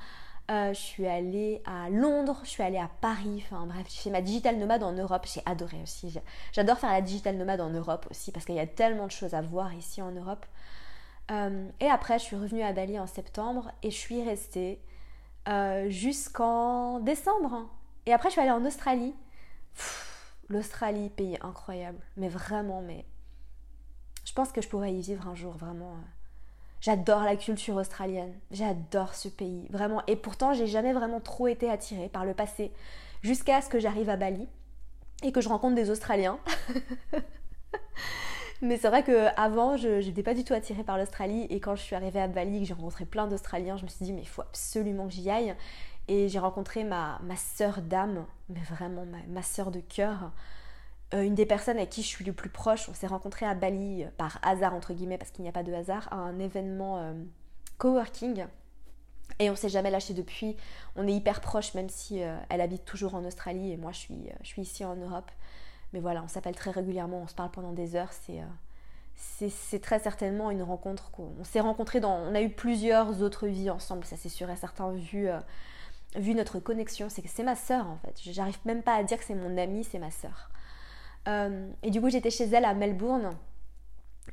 [0.51, 4.09] Euh, je suis allée à Londres, je suis allée à Paris, enfin bref, j'ai fait
[4.09, 6.19] ma digital nomade en Europe, j'ai adoré aussi.
[6.51, 9.33] J'adore faire la digital nomade en Europe aussi parce qu'il y a tellement de choses
[9.35, 10.45] à voir ici en Europe.
[11.31, 14.81] Euh, et après, je suis revenue à Bali en septembre et je suis restée
[15.47, 17.69] euh, jusqu'en décembre.
[18.05, 19.15] Et après, je suis allée en Australie.
[20.49, 23.05] L'Australie, pays incroyable, mais vraiment, mais
[24.25, 25.95] je pense que je pourrais y vivre un jour, vraiment.
[26.83, 30.03] J'adore la culture australienne, j'adore ce pays, vraiment.
[30.07, 32.73] Et pourtant, j'ai jamais vraiment trop été attirée par le passé,
[33.21, 34.49] jusqu'à ce que j'arrive à Bali
[35.23, 36.39] et que je rencontre des Australiens.
[38.61, 41.47] Mais c'est vrai qu'avant, je n'étais pas du tout attirée par l'Australie.
[41.49, 44.03] Et quand je suis arrivée à Bali, que j'ai rencontré plein d'Australiens, je me suis
[44.03, 45.55] dit, mais il faut absolument que j'y aille.
[46.09, 50.33] Et j'ai rencontré ma, ma sœur d'âme, mais vraiment ma, ma sœur de cœur.
[51.13, 53.53] Euh, une des personnes avec qui je suis le plus proche, on s'est rencontrés à
[53.53, 56.39] Bali euh, par hasard, entre guillemets, parce qu'il n'y a pas de hasard, à un
[56.39, 57.13] événement euh,
[57.77, 58.45] coworking.
[59.39, 60.57] Et on s'est jamais lâché depuis.
[60.95, 64.29] On est hyper proches, même si elle habite toujours en Australie et moi je suis,
[64.41, 65.31] je suis ici en Europe.
[65.91, 68.11] Mais voilà, on s'appelle très régulièrement, on se parle pendant des heures.
[68.13, 68.43] C'est,
[69.49, 72.15] c'est, très certainement une rencontre qu'on s'est rencontrés dans.
[72.15, 75.27] On a eu plusieurs autres vies ensemble, ça c'est sûr et certain, vu,
[76.15, 77.09] vu notre connexion.
[77.09, 78.13] C'est que c'est ma sœur en fait.
[78.21, 80.51] J'arrive même pas à dire que c'est mon amie, c'est ma sœur.
[81.27, 83.31] Euh, et du coup, j'étais chez elle à Melbourne.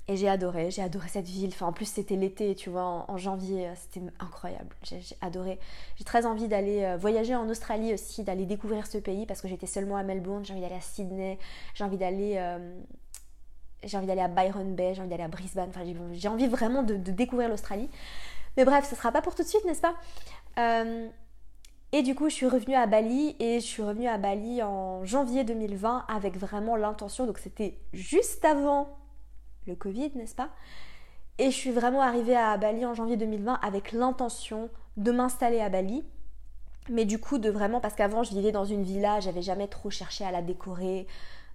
[0.06, 1.50] Et j'ai adoré, j'ai adoré cette ville.
[1.52, 4.74] Enfin, en plus, c'était l'été, tu vois, en, janvier, euh, c'était incroyable.
[4.82, 5.58] J'ai adoré.
[5.96, 9.48] J'ai très envie d'aller euh, voyager en Australie aussi, d'aller découvrir ce pays parce que
[9.48, 10.44] j'étais seulement à Melbourne.
[10.44, 11.38] J'ai envie d'aller à Sydney,
[11.74, 12.40] j'ai envie d'aller.
[13.82, 15.70] j'ai envie d'aller à Byron Bay, j'ai envie d'aller à Brisbane.
[15.70, 17.90] Enfin, j'ai envie vraiment de, découvrir l'Australie.
[18.56, 19.94] Mais bref, ce sera pas pour tout de suite, n'est-ce pas?
[21.92, 25.04] Et du coup, je suis revenue à Bali et je suis revenue à Bali en
[25.04, 28.96] janvier 2020 avec vraiment l'intention, donc c'était juste avant
[29.66, 30.50] le Covid, n'est-ce pas?
[31.38, 35.68] Et je suis vraiment arrivée à Bali en janvier 2020 avec l'intention de m'installer à
[35.68, 36.04] Bali.
[36.88, 39.90] Mais du coup, de vraiment, parce qu'avant je vivais dans une villa, j'avais jamais trop
[39.90, 41.06] cherché à la décorer,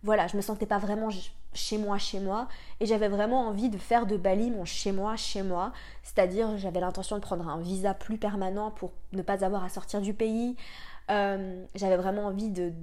[0.04, 1.10] voilà, je me sentais pas vraiment
[1.56, 2.48] chez moi, chez moi,
[2.80, 5.72] et j'avais vraiment envie de faire de Bali mon chez moi, chez moi.
[6.04, 10.02] C'est-à-dire, j'avais l'intention de prendre un visa plus permanent pour ne pas avoir à sortir
[10.02, 10.56] du pays.
[11.10, 12.74] Euh, j'avais vraiment envie de,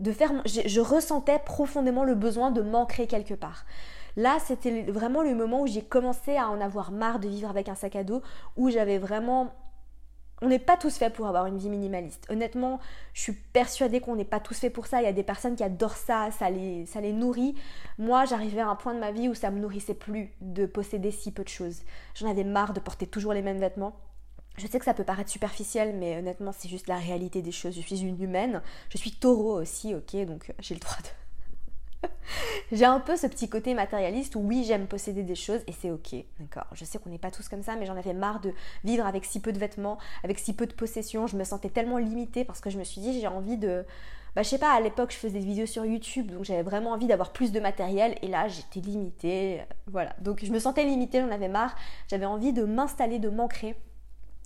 [0.00, 0.30] de faire.
[0.46, 3.64] Je, je, ressentais profondément le besoin de m'ancrer quelque part.
[4.16, 7.68] Là, c'était vraiment le moment où j'ai commencé à en avoir marre de vivre avec
[7.68, 8.22] un sac à dos,
[8.56, 9.52] où j'avais vraiment
[10.42, 12.26] on n'est pas tous faits pour avoir une vie minimaliste.
[12.28, 12.80] Honnêtement,
[13.14, 15.00] je suis persuadée qu'on n'est pas tous faits pour ça.
[15.00, 17.54] Il y a des personnes qui adorent ça, ça les, ça les nourrit.
[17.96, 21.12] Moi, j'arrivais à un point de ma vie où ça me nourrissait plus de posséder
[21.12, 21.82] si peu de choses.
[22.14, 23.94] J'en avais marre de porter toujours les mêmes vêtements.
[24.58, 27.74] Je sais que ça peut paraître superficiel, mais honnêtement, c'est juste la réalité des choses.
[27.74, 28.62] Je suis une humaine.
[28.90, 31.21] Je suis taureau aussi, ok, donc euh, j'ai le droit de
[32.72, 35.90] j'ai un peu ce petit côté matérialiste où oui, j'aime posséder des choses et c'est
[35.90, 36.66] ok, d'accord.
[36.72, 38.52] Je sais qu'on n'est pas tous comme ça, mais j'en avais marre de
[38.84, 41.26] vivre avec si peu de vêtements, avec si peu de possessions.
[41.26, 43.84] Je me sentais tellement limitée parce que je me suis dit, j'ai envie de.
[44.34, 46.92] Bah, je sais pas, à l'époque, je faisais des vidéos sur YouTube, donc j'avais vraiment
[46.92, 49.60] envie d'avoir plus de matériel et là, j'étais limitée.
[49.86, 50.14] Voilà.
[50.20, 51.74] Donc, je me sentais limitée, j'en avais marre.
[52.08, 53.76] J'avais envie de m'installer, de m'ancrer.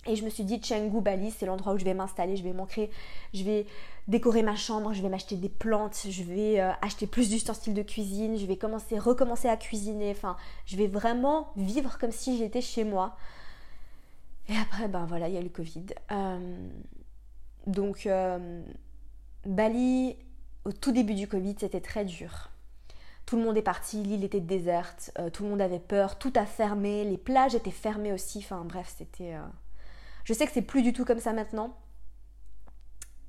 [0.07, 2.53] Et je me suis dit, Chengdu, Bali, c'est l'endroit où je vais m'installer, je vais
[2.53, 2.89] m'ancrer,
[3.33, 3.65] je vais
[4.07, 7.81] décorer ma chambre, je vais m'acheter des plantes, je vais euh, acheter plus d'ustensiles de
[7.81, 10.11] cuisine, je vais commencer, recommencer à cuisiner.
[10.11, 13.17] Enfin, je vais vraiment vivre comme si j'étais chez moi.
[14.47, 15.87] Et après, ben voilà, il y a le Covid.
[16.11, 16.69] Euh,
[17.65, 18.63] donc, euh,
[19.45, 20.15] Bali,
[20.63, 22.49] au tout début du Covid, c'était très dur.
[23.25, 26.45] Tout le monde est parti, l'île était déserte, tout le monde avait peur, tout a
[26.45, 28.37] fermé, les plages étaient fermées aussi.
[28.37, 29.35] Enfin, bref, c'était
[30.27, 31.73] je sais que c'est plus du tout comme ça maintenant.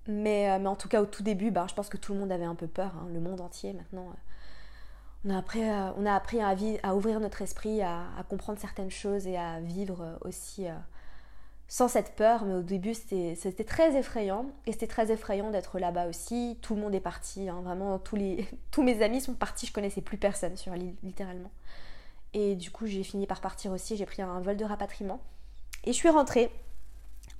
[0.08, 2.32] Mais, euh, en tout cas, au tout début, bah, je pense que tout le monde
[2.32, 4.08] avait un peu peur, hein, le monde entier maintenant.
[4.08, 8.90] Euh, on a appris, euh, on a appris à, ouvrir notre esprit, à, comprendre certaines
[8.90, 10.66] choses et à vivre aussi
[11.68, 12.44] sans cette peur.
[12.44, 14.46] Mais au début, c'était très effrayant.
[14.66, 16.58] Et c'était très effrayant d'être là-bas aussi.
[16.62, 17.48] Tout le monde est parti.
[17.48, 18.18] Hein, vraiment, tous,
[18.72, 19.66] tous mes amis sont partis.
[19.66, 21.52] Je connaissais plus personne sur l'île, littéralement.
[22.32, 23.96] Et du coup, j'ai fini par partir aussi.
[23.96, 25.20] J'ai pris un vol de rapatriement.
[25.84, 26.50] Et je suis rentrée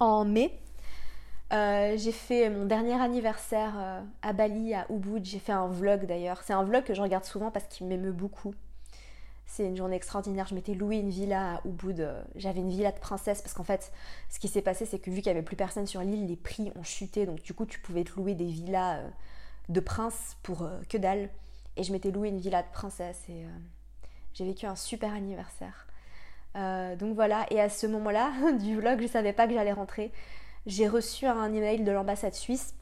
[0.01, 0.59] en mai.
[1.53, 5.25] Euh, j'ai fait mon dernier anniversaire euh, à Bali, à Ubud.
[5.25, 6.43] J'ai fait un vlog d'ailleurs.
[6.45, 8.55] C'est un vlog que je regarde souvent parce qu'il m'émeut beaucoup.
[9.47, 10.47] C'est une journée extraordinaire.
[10.47, 12.07] Je m'étais loué une villa à Ubud.
[12.37, 13.93] J'avais une villa de princesse parce qu'en fait,
[14.29, 16.37] ce qui s'est passé, c'est que vu qu'il n'y avait plus personne sur l'île, les
[16.37, 17.25] prix ont chuté.
[17.25, 19.09] Donc du coup, tu pouvais te louer des villas euh,
[19.71, 21.31] de prince pour que dalle.
[21.79, 23.47] Et je m'étais loué une villa de princesse et
[24.35, 25.88] j'ai vécu un super anniversaire.
[26.59, 29.73] Euh, donc voilà, et à ce moment-là du vlog, je ne savais pas que j'allais
[29.73, 30.13] rentrer.
[30.67, 32.75] J'ai reçu un email de l'ambassade suisse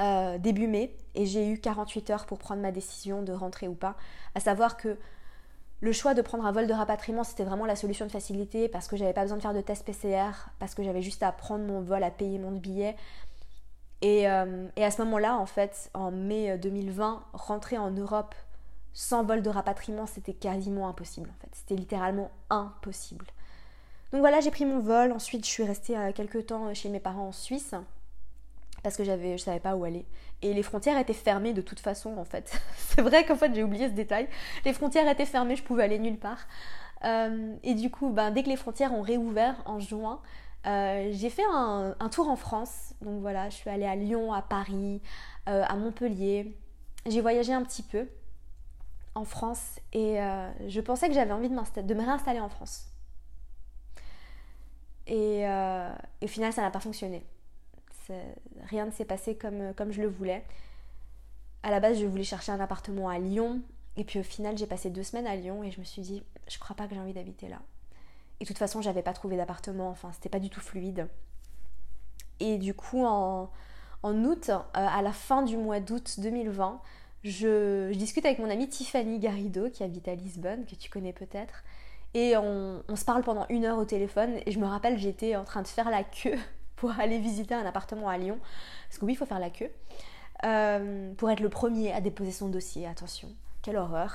[0.00, 3.74] euh, début mai et j'ai eu 48 heures pour prendre ma décision de rentrer ou
[3.74, 3.96] pas.
[4.34, 4.98] À savoir que
[5.80, 8.88] le choix de prendre un vol de rapatriement, c'était vraiment la solution de facilité parce
[8.88, 11.64] que j'avais pas besoin de faire de test PCR, parce que j'avais juste à prendre
[11.64, 12.96] mon vol, à payer mon billet.
[14.02, 18.34] Et, euh, et à ce moment-là, en fait, en mai 2020, rentrer en Europe
[18.98, 21.50] sans vol de rapatriement, c'était quasiment impossible en fait.
[21.52, 23.26] C'était littéralement impossible.
[24.10, 25.12] Donc voilà, j'ai pris mon vol.
[25.12, 27.76] Ensuite, je suis restée euh, quelques temps chez mes parents en Suisse.
[28.82, 30.04] parce que j'avais, je savais pas où aller.
[30.42, 32.60] Et les frontières étaient fermées de toute façon en fait.
[32.76, 34.28] c'est vrai qu'en fait j'ai oublié ce détail.
[34.64, 36.48] Les frontières étaient fermées, je pouvais aller nulle part.
[37.04, 40.20] Euh, et du coup, ben, dès que les frontières ont réouvert en juin,
[40.66, 42.94] euh, j'ai fait un, tour en France.
[43.00, 45.02] Donc voilà, je suis allée à Lyon, à Paris,
[45.48, 46.56] euh, à Montpellier.
[47.06, 48.08] J'ai voyagé un petit peu
[49.18, 50.16] en France et
[50.66, 52.86] je pensais que j'avais envie de, de me réinstaller en France.
[55.06, 57.24] Et, et au final, ça n'a pas fonctionné
[58.66, 60.44] rien ne s'est passé comme, comme je le voulais.
[61.62, 63.62] À la base, je voulais chercher un appartement à Lyon.
[63.96, 66.22] Et puis au final, j'ai passé deux semaines à Lyon et je me suis dit,
[66.48, 67.58] je crois pas que j'ai envie d'habiter là.
[68.40, 71.08] Et de toute façon, j'avais pas trouvé d'appartement, enfin, c'était pas du tout fluide.
[72.38, 73.50] Et du coup, en,
[74.04, 76.80] en août, euh, à la fin du mois d'août 2020,
[77.24, 81.64] je, discute avec mon amie Tiffany Garrido, qui habite à Lisbonne, que tu connais peut-être.
[82.14, 84.38] Et on, se parle pendant une heure au téléphone.
[84.46, 86.38] Et je me rappelle, j'étais en train de faire la queue
[86.76, 88.38] pour aller visiter un appartement à Lyon.
[88.88, 89.70] Parce que oui, il faut faire la queue.
[90.44, 93.28] Euh, pour être le premier à déposer son dossier, attention.
[93.62, 94.14] Quelle horreur.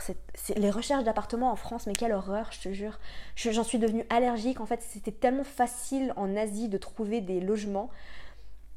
[0.55, 2.97] Les recherches d'appartements en France, mais quelle horreur, je te jure.
[3.35, 4.61] J'en suis devenue allergique.
[4.61, 7.89] En fait, c'était tellement facile en Asie de trouver des logements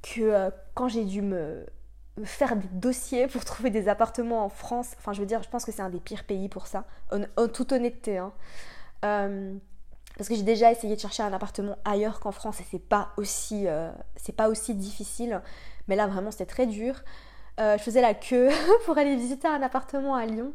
[0.03, 1.65] que euh, quand j'ai dû me,
[2.25, 5.65] faire des dossiers pour trouver des appartements en France, enfin, je veux dire, je pense
[5.65, 8.19] que c'est un des pires pays pour ça, en, toute honnêteté.
[8.19, 8.33] Hein.
[9.05, 9.55] Euh,
[10.17, 13.11] parce que j'ai déjà essayé de chercher un appartement ailleurs qu'en France et c'est pas
[13.19, 15.43] aussi euh, c'est pas aussi difficile.
[15.89, 17.03] Mais là vraiment c'était très dur.
[17.61, 18.49] Euh, je faisais la queue
[18.87, 20.55] pour aller visiter un appartement à Lyon.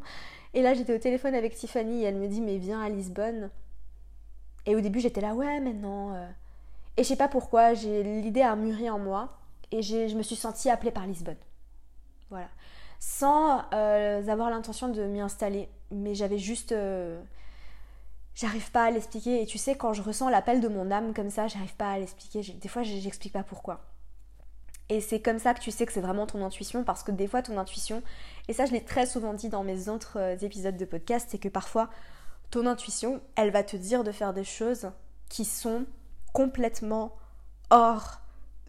[0.55, 3.51] Et là j'étais au téléphone avec Tiffany et elle me dit mais viens à Lisbonne.
[4.65, 6.15] Et au début j'étais là ouais mais non
[6.97, 9.37] et je sais pas pourquoi j'ai l'idée a mûri en moi
[9.71, 11.37] et je me suis sentie appelée par Lisbonne
[12.31, 12.49] voilà
[12.99, 16.73] sans avoir l'intention de m'y installer mais j'avais juste
[18.35, 19.41] j'arrive pas à l'expliquer.
[19.41, 21.99] Et tu sais, quand je ressens l'appel de mon âme comme ça, j'arrive pas à
[21.99, 22.41] l'expliquer.
[22.53, 23.81] Des fois, j'explique pas pourquoi.
[24.89, 27.27] Et c'est comme ça que tu sais que c'est vraiment ton intuition, parce que des
[27.27, 28.03] fois, ton intuition,
[28.49, 31.37] et ça, je l'ai très souvent dit dans mes autres euh, épisodes de podcast, c'est
[31.37, 31.89] que parfois,
[32.49, 34.91] ton intuition, elle va te dire de faire des choses
[35.29, 35.85] qui sont
[36.33, 37.15] complètement
[37.69, 38.19] hors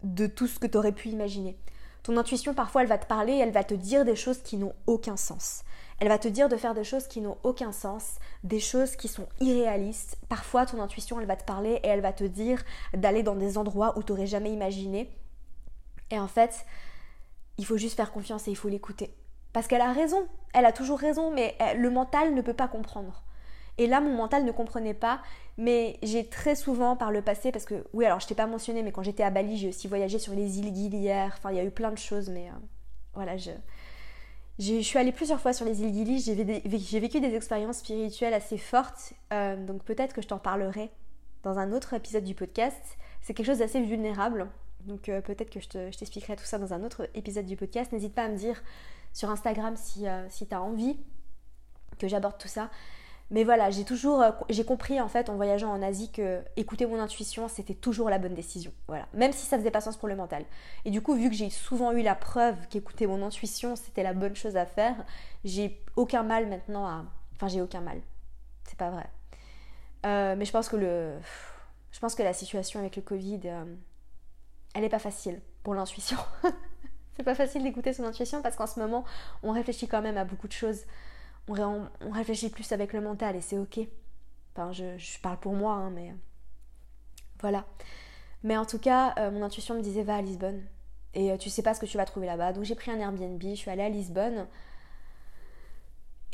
[0.03, 1.57] de tout ce que tu aurais pu imaginer.
[2.03, 4.75] Ton intuition, parfois, elle va te parler, elle va te dire des choses qui n'ont
[4.87, 5.63] aucun sens.
[5.99, 9.07] Elle va te dire de faire des choses qui n'ont aucun sens, des choses qui
[9.07, 10.17] sont irréalistes.
[10.27, 12.61] Parfois, ton intuition, elle va te parler et elle va te dire
[12.93, 15.09] d'aller dans des endroits où tu n'aurais jamais imaginé.
[16.11, 16.65] Et en fait,
[17.57, 19.15] il faut juste faire confiance et il faut l'écouter.
[19.53, 23.23] Parce qu'elle a raison, elle a toujours raison, mais le mental ne peut pas comprendre.
[23.77, 25.21] Et là, mon mental ne comprenait pas,
[25.57, 28.83] mais j'ai très souvent par le passé, parce que oui, alors je t'ai pas mentionné,
[28.83, 31.33] mais quand j'étais à Bali, j'ai aussi voyagé sur les îles Gilière.
[31.37, 32.53] Enfin, il y a eu plein de choses, mais euh,
[33.15, 33.51] voilà, je,
[34.59, 38.57] je suis allée plusieurs fois sur les îles Gili, j'ai vécu des expériences spirituelles assez
[38.57, 40.91] fortes, euh, donc peut-être que je t'en parlerai
[41.41, 42.97] dans un autre épisode du podcast.
[43.21, 44.49] C'est quelque chose d'assez vulnérable,
[44.85, 47.91] donc euh, peut-être que je t'expliquerai tout ça dans un autre épisode du podcast.
[47.91, 48.61] N'hésite pas à me dire
[49.13, 50.97] sur Instagram si, si tu as envie
[51.97, 52.69] que j'aborde tout ça.
[53.29, 56.85] Mais voilà, j'ai toujours euh, j'ai compris en fait en voyageant en Asie que écouter
[56.85, 58.71] mon intuition, c'était toujours la bonne décision.
[58.87, 60.45] Voilà, même si ça faisait pas sens pour le mental.
[60.85, 64.13] Et du coup, vu que j'ai souvent eu la preuve qu'écouter mon intuition, c'était la
[64.13, 64.95] bonne chose à faire,
[65.43, 67.05] j'ai aucun mal maintenant à
[67.35, 68.01] enfin, j'ai aucun mal.
[68.65, 69.09] C'est pas vrai.
[70.05, 71.13] Euh, mais je pense que le
[71.91, 73.63] je pense que la situation avec le Covid euh,
[74.73, 76.17] elle est pas facile pour l'intuition.
[77.15, 79.05] c'est pas facile d'écouter son intuition parce qu'en ce moment,
[79.43, 80.81] on réfléchit quand même à beaucoup de choses
[81.47, 83.79] on, réfléchit plus avec le mental et c'est ok.
[84.55, 86.13] Enfin, je, parle pour moi, hein, mais
[87.39, 87.65] voilà.
[88.43, 90.61] Mais en tout cas, euh, mon intuition me disait va à Lisbonne.
[91.13, 92.53] Et euh, tu sais pas ce que tu vas trouver là-bas.
[92.53, 94.47] Donc j'ai pris un Airbnb, je suis allée à Lisbonne.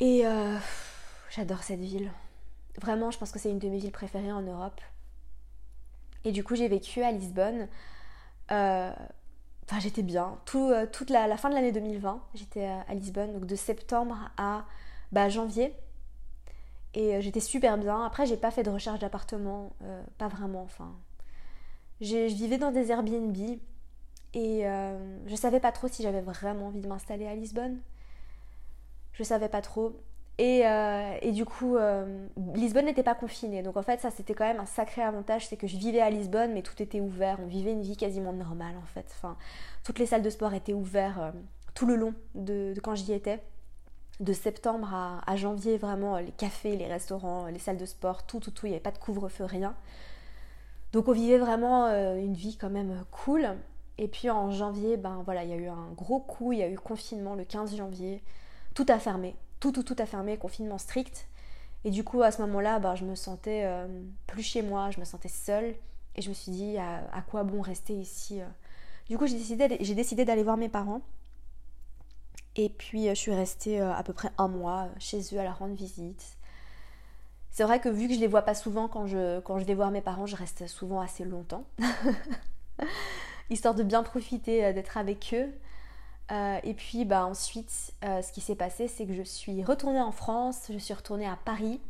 [0.00, 0.56] Et euh,
[1.30, 2.10] j'adore cette ville.
[2.80, 4.80] Vraiment, je pense que c'est une de mes villes préférées en Europe.
[6.24, 7.68] Et du coup, j'ai vécu à Lisbonne.
[8.50, 10.38] Enfin, j'étais bien.
[10.46, 13.32] toute la, la, fin de l'année 2020, j'étais à Lisbonne.
[13.32, 14.64] Donc de septembre à
[15.12, 15.74] bah, janvier.
[16.94, 18.04] Et euh, j'étais super bien.
[18.04, 20.62] Après, j'ai pas fait de recherche d'appartement, euh, pas vraiment.
[20.62, 20.92] Enfin,
[22.00, 23.36] je vivais dans des Airbnb
[24.32, 27.80] et euh, je savais pas trop si j'avais vraiment envie de m'installer à Lisbonne.
[29.12, 30.00] Je savais pas trop.
[30.38, 30.62] Et,
[31.20, 31.76] et du coup,
[32.54, 33.62] Lisbonne n'était pas confinée.
[33.62, 35.46] Donc en fait, ça c'était quand même un sacré avantage.
[35.46, 37.38] C'est que je vivais à Lisbonne, mais tout était ouvert.
[37.42, 39.04] On vivait une vie quasiment normale en fait.
[39.10, 39.36] Enfin,
[39.84, 41.34] toutes les salles de sport étaient ouvertes
[41.74, 43.42] tout le long de quand j'y étais
[44.20, 44.92] de septembre
[45.26, 48.70] à, janvier, vraiment, les cafés, les restaurants, les salles de sport, tout, tout, tout, il
[48.70, 49.74] n'y avait pas de couvre-feu, rien.
[50.92, 53.48] Donc on vivait vraiment euh, une vie quand même cool.
[53.96, 56.62] Et puis en janvier, ben voilà, il y a eu un gros coup, il y
[56.62, 58.22] a eu confinement le 15 janvier.
[58.74, 61.26] Tout a fermé, tout, tout, tout a fermé, confinement strict.
[61.84, 63.86] Et du coup, à ce moment-là, ben, je me sentais euh,
[64.26, 65.74] plus chez moi, je me sentais seule.
[66.16, 68.46] Et je me suis dit, à, quoi bon rester ici euh,
[69.08, 71.00] Du coup, j'ai décidé, j'ai décidé d'aller voir mes parents.
[72.62, 75.74] Et puis, je suis restée à peu près un mois chez eux à leur rendre
[75.74, 76.36] visite.
[77.50, 79.74] C'est vrai que vu que je les vois pas souvent quand je, quand je vais
[79.74, 81.64] voir mes parents, je reste souvent assez longtemps.
[83.50, 85.50] Histoire de bien profiter d'être avec eux.
[86.62, 90.66] et puis bah, ensuite, ce qui s'est passé, c'est que je suis retournée en France,
[90.70, 91.80] je suis retournée à Paris.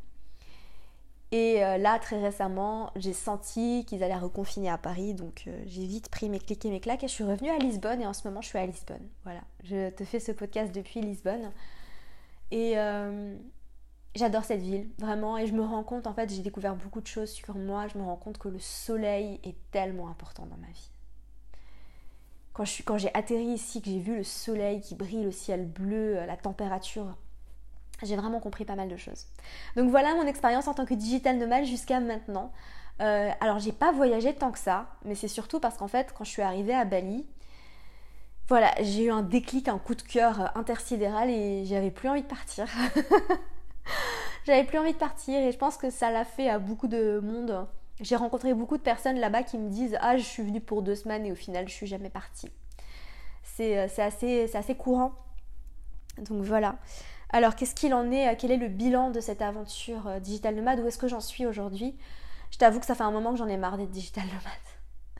[1.33, 5.87] Et euh, là, très récemment, j'ai senti qu'ils allaient reconfiner à Paris, donc euh, j'ai
[5.87, 8.13] vite pris mes clics et mes claques et je suis revenue à Lisbonne et en
[8.13, 9.07] ce moment je suis à Lisbonne.
[9.23, 11.53] Voilà, je te fais ce podcast depuis Lisbonne.
[12.51, 13.37] Et euh,
[14.17, 17.07] j'adore cette ville, vraiment, et je me rends compte, en fait, j'ai découvert beaucoup de
[17.07, 20.67] choses sur moi, je me rends compte que le soleil est tellement important dans ma
[20.67, 20.91] vie.
[22.55, 26.15] Quand, quand j'ai atterri ici, que j'ai vu le soleil qui brille, le ciel bleu,
[26.27, 27.17] la température
[28.03, 29.27] j'ai vraiment compris pas mal de choses.
[29.77, 32.53] Donc voilà mon expérience en tant que digital nomade jusqu'à maintenant.
[33.01, 36.25] Euh, alors j'ai pas voyagé tant que ça, mais c'est surtout parce qu'en fait quand
[36.25, 37.27] je suis arrivée à Bali,
[38.49, 42.27] voilà, j'ai eu un déclic, un coup de cœur intersidéral et j'avais plus envie de
[42.27, 42.67] partir.
[44.45, 47.21] j'avais plus envie de partir et je pense que ça l'a fait à beaucoup de
[47.21, 47.67] monde.
[48.01, 50.97] J'ai rencontré beaucoup de personnes là-bas qui me disent Ah, je suis venue pour deux
[50.97, 52.51] semaines et au final je suis jamais partie.
[53.45, 55.13] C'est euh, assez, assez courant.
[56.19, 56.77] Donc voilà.
[57.33, 58.37] Alors qu'est-ce qu'il en est?
[58.37, 60.81] Quel est le bilan de cette aventure euh, digital nomade?
[60.81, 61.97] Où est-ce que j'en suis aujourd'hui?
[62.51, 64.43] Je t'avoue que ça fait un moment que j'en ai marre d'être digital nomade.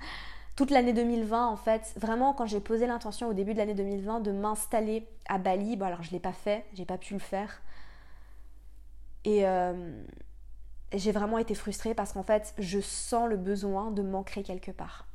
[0.57, 4.21] Toute l'année 2020, en fait, vraiment quand j'ai posé l'intention au début de l'année 2020
[4.21, 7.21] de m'installer à Bali, bon alors je ne l'ai pas fait, j'ai pas pu le
[7.21, 7.63] faire.
[9.25, 10.03] Et euh,
[10.93, 15.07] j'ai vraiment été frustrée parce qu'en fait, je sens le besoin de m'ancrer quelque part.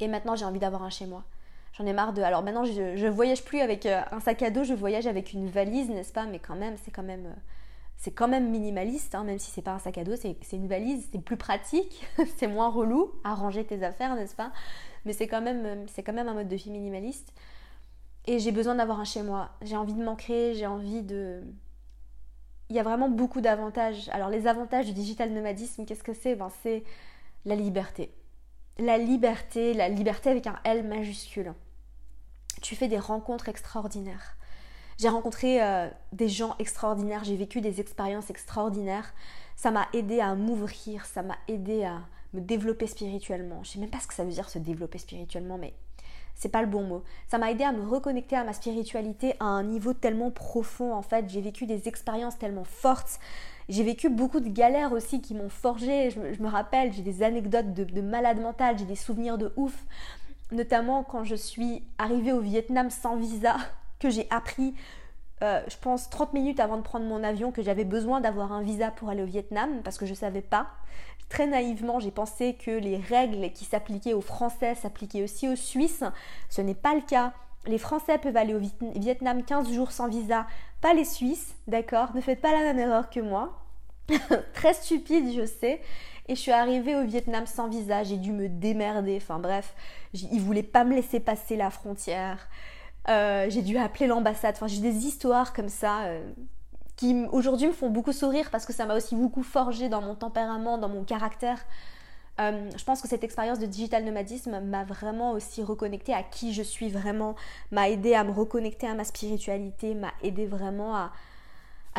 [0.00, 1.24] Et maintenant, j'ai envie d'avoir un chez moi.
[1.72, 2.22] J'en ai marre de.
[2.22, 5.32] Alors maintenant, je, je voyage plus avec euh, un sac à dos, je voyage avec
[5.32, 6.26] une valise, n'est-ce pas?
[6.26, 7.26] Mais quand même, c'est quand même.
[7.26, 7.40] Euh,
[7.98, 10.68] c'est quand même minimaliste, hein, même si c'est pas un sac à dos, c'est une
[10.68, 14.52] valise, c'est plus pratique, c'est moins relou à ranger tes affaires, n'est-ce pas?
[15.04, 17.32] Mais c'est quand, même, euh, quand même un mode de vie minimaliste.
[18.26, 19.50] Et j'ai besoin d'avoir un chez moi.
[19.62, 21.42] J'ai envie de m'ancrer, j'ai envie de.
[22.70, 24.08] Il y a vraiment beaucoup d'avantages.
[24.10, 26.36] Alors, les avantages du digital nomadisme, qu'est-ce que c'est?
[26.36, 26.84] Ben, C'est
[27.46, 28.12] la liberté.
[28.78, 31.54] La liberté, la liberté avec un L majuscule
[32.60, 34.36] tu fais des rencontres extraordinaires.
[34.98, 39.14] J'ai rencontré euh, des gens extraordinaires, j'ai vécu des expériences extraordinaires.
[39.56, 42.00] Ça m'a aidé à m'ouvrir, ça m'a aidé à
[42.34, 43.62] me développer spirituellement.
[43.62, 45.72] Je sais même pas ce que ça veut dire se développer spirituellement, mais
[46.34, 47.04] c'est pas le bon mot.
[47.28, 51.02] Ça m'a aidé à me reconnecter à ma spiritualité à un niveau tellement profond en
[51.02, 51.28] fait.
[51.28, 53.20] J'ai vécu des expériences tellement fortes.
[53.68, 56.10] J'ai vécu beaucoup de galères aussi qui m'ont forgé.
[56.10, 59.84] Je, me rappelle, j'ai des anecdotes de, de malade mental, j'ai des souvenirs de ouf
[60.52, 63.56] notamment quand je suis arrivée au Vietnam sans visa,
[63.98, 64.74] que j'ai appris,
[65.42, 68.62] euh, je pense, 30 minutes avant de prendre mon avion, que j'avais besoin d'avoir un
[68.62, 70.68] visa pour aller au Vietnam, parce que je ne savais pas.
[71.28, 76.04] Très naïvement, j'ai pensé que les règles qui s'appliquaient aux Français s'appliquaient aussi aux Suisses.
[76.48, 77.34] Ce n'est pas le cas.
[77.68, 78.60] Les Français peuvent aller au
[78.98, 80.46] Vietnam 15 jours sans visa,
[80.80, 82.14] pas les Suisses, d'accord?
[82.14, 83.58] Ne faites pas la même erreur que moi.
[84.54, 85.80] Très stupide, je sais.
[86.28, 89.18] Et je suis arrivée au Vietnam sans visa, j'ai dû me démerder.
[89.20, 89.74] Enfin bref,
[90.14, 92.48] ils voulaient pas me laisser passer la frontière.
[93.08, 94.54] Euh, j'ai dû appeler l'ambassade.
[94.56, 96.20] Enfin, j'ai des histoires comme ça euh,
[96.96, 100.14] qui aujourd'hui me font beaucoup sourire parce que ça m'a aussi beaucoup forgé dans mon
[100.14, 101.64] tempérament, dans mon caractère.
[102.40, 106.54] Euh, je pense que cette expérience de digital nomadisme m'a vraiment aussi reconnecté à qui
[106.54, 107.34] je suis vraiment,
[107.72, 111.12] m'a aidé à me reconnecter à ma spiritualité, m'a aidé vraiment à,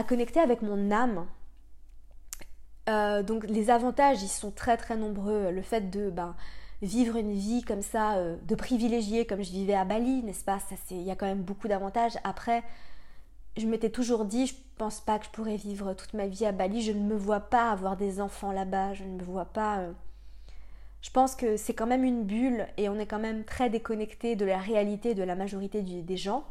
[0.08, 1.26] connecter avec mon âme,
[2.88, 5.52] euh, donc les avantages, ils sont très très nombreux.
[5.52, 6.36] Le fait de ben,
[6.82, 10.60] vivre une vie comme ça, euh, de privilégier comme je vivais à Bali, n'est-ce pas?
[10.92, 12.18] Il y a quand même beaucoup d'avantages.
[12.24, 12.64] Après,
[13.58, 16.54] je m'étais toujours dit, je pense pas que je pourrais vivre toute ma vie à
[16.54, 16.82] Bali.
[16.82, 18.94] Je ne me vois pas avoir des enfants là-bas.
[18.94, 19.82] Je ne me vois pas.
[21.02, 24.36] Je pense que c'est quand même une bulle et on est quand même très déconnecté
[24.36, 26.44] de la réalité de la majorité des gens.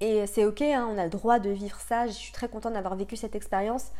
[0.00, 2.06] Et c'est ok, hein, on a le droit de vivre ça.
[2.06, 3.92] Je suis très contente d'avoir vécu cette expérience.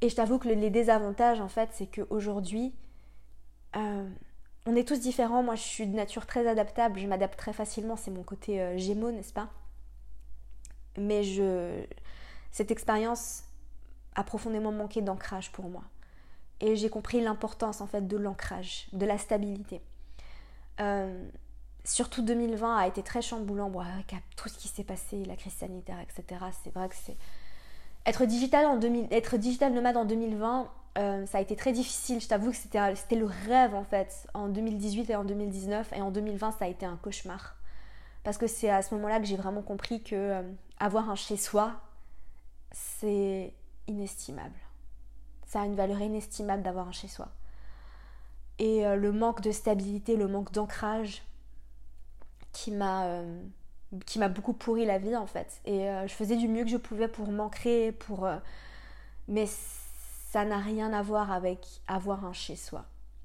[0.00, 2.74] Et je t'avoue que les désavantages, en fait, c'est qu'aujourd'hui,
[3.76, 4.08] euh,
[4.64, 5.42] on est tous différents.
[5.42, 7.96] Moi, je suis de nature très adaptable, je m'adapte très facilement.
[7.96, 9.50] C'est mon côté euh, gémeaux, n'est-ce pas?
[10.98, 11.84] Mais je...
[12.50, 13.44] cette expérience
[14.14, 15.82] a profondément manqué d'ancrage pour moi.
[16.60, 19.82] Et j'ai compris l'importance, en fait, de l'ancrage, de la stabilité.
[20.80, 21.28] Euh,
[21.84, 25.54] surtout 2020 a été très chamboulant, bon, avec tout ce qui s'est passé, la crise
[25.54, 26.44] sanitaire, etc.
[26.64, 27.16] C'est vrai que c'est
[28.06, 32.20] être digital, en 2000, être digital nomade en 2020, euh, ça a été très difficile.
[32.20, 35.92] Je t'avoue que c'était, c'était le rêve en fait en 2018 et en 2019.
[35.94, 37.56] Et en 2020, ça a été un cauchemar.
[38.24, 40.42] Parce que c'est à ce moment-là que j'ai vraiment compris que euh,
[40.80, 41.72] avoir un chez-soi,
[42.72, 43.52] c'est
[43.86, 44.54] inestimable.
[45.46, 47.28] Ça a une valeur inestimable d'avoir un chez-soi.
[48.58, 51.22] et le manque de stabilité, le manque d'ancrage
[52.52, 53.22] qui m'a
[54.04, 55.60] qui m'a beaucoup pourri la vie en fait.
[55.64, 58.28] Et je faisais du mieux que je pouvais pour m'ancrer, pour
[59.28, 59.46] mais
[60.30, 62.84] ça n'a rien à voir avec avoir un chez soi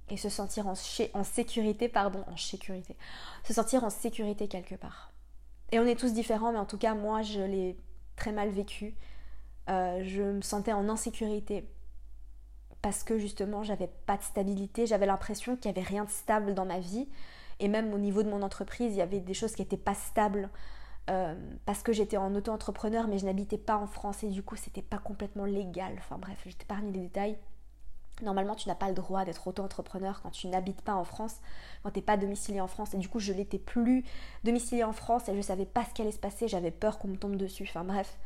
[0.10, 0.74] et se sentir en,
[1.14, 2.96] en sécurité, pardon, en sécurité,
[3.44, 5.12] se sentir en sécurité quelque part.
[5.72, 7.78] Et on est tous différents, mais en tout cas, moi, je l'ai
[8.18, 8.94] très mal vécu.
[9.70, 11.66] Euh, je me sentais en insécurité
[12.82, 16.54] parce que justement, j'avais pas de stabilité, j'avais l'impression qu'il n'y avait rien de stable
[16.54, 17.08] dans ma vie.
[17.60, 19.94] Et même au niveau de mon entreprise, il y avait des choses qui n'étaient pas
[19.94, 20.50] stables.
[21.10, 24.56] Euh, parce que j'étais en auto-entrepreneur, mais je n'habitais pas en France et du coup,
[24.56, 25.94] c'était pas complètement légal.
[25.98, 27.38] Enfin bref, je t'épargne les détails.
[28.22, 31.38] Normalement, tu n'as pas le droit d'être auto-entrepreneur quand tu n'habites pas en France,
[31.82, 32.94] quand tu n'es pas domicilié en France.
[32.94, 34.06] Et du coup, je l'étais plus
[34.44, 36.48] domicilié en France et je savais pas ce qui allait se passer.
[36.48, 37.66] J'avais peur qu'on me tombe dessus.
[37.68, 38.18] Enfin bref,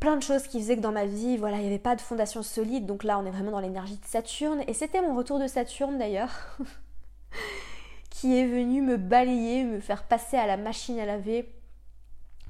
[0.00, 2.00] plein de choses qui faisaient que dans ma vie, voilà, il n'y avait pas de
[2.00, 2.86] fondation solide.
[2.86, 4.62] Donc là, on est vraiment dans l'énergie de Saturne.
[4.66, 6.58] Et c'était mon retour de Saturne d'ailleurs.
[8.10, 11.48] qui est venu me balayer, me faire passer à la machine à laver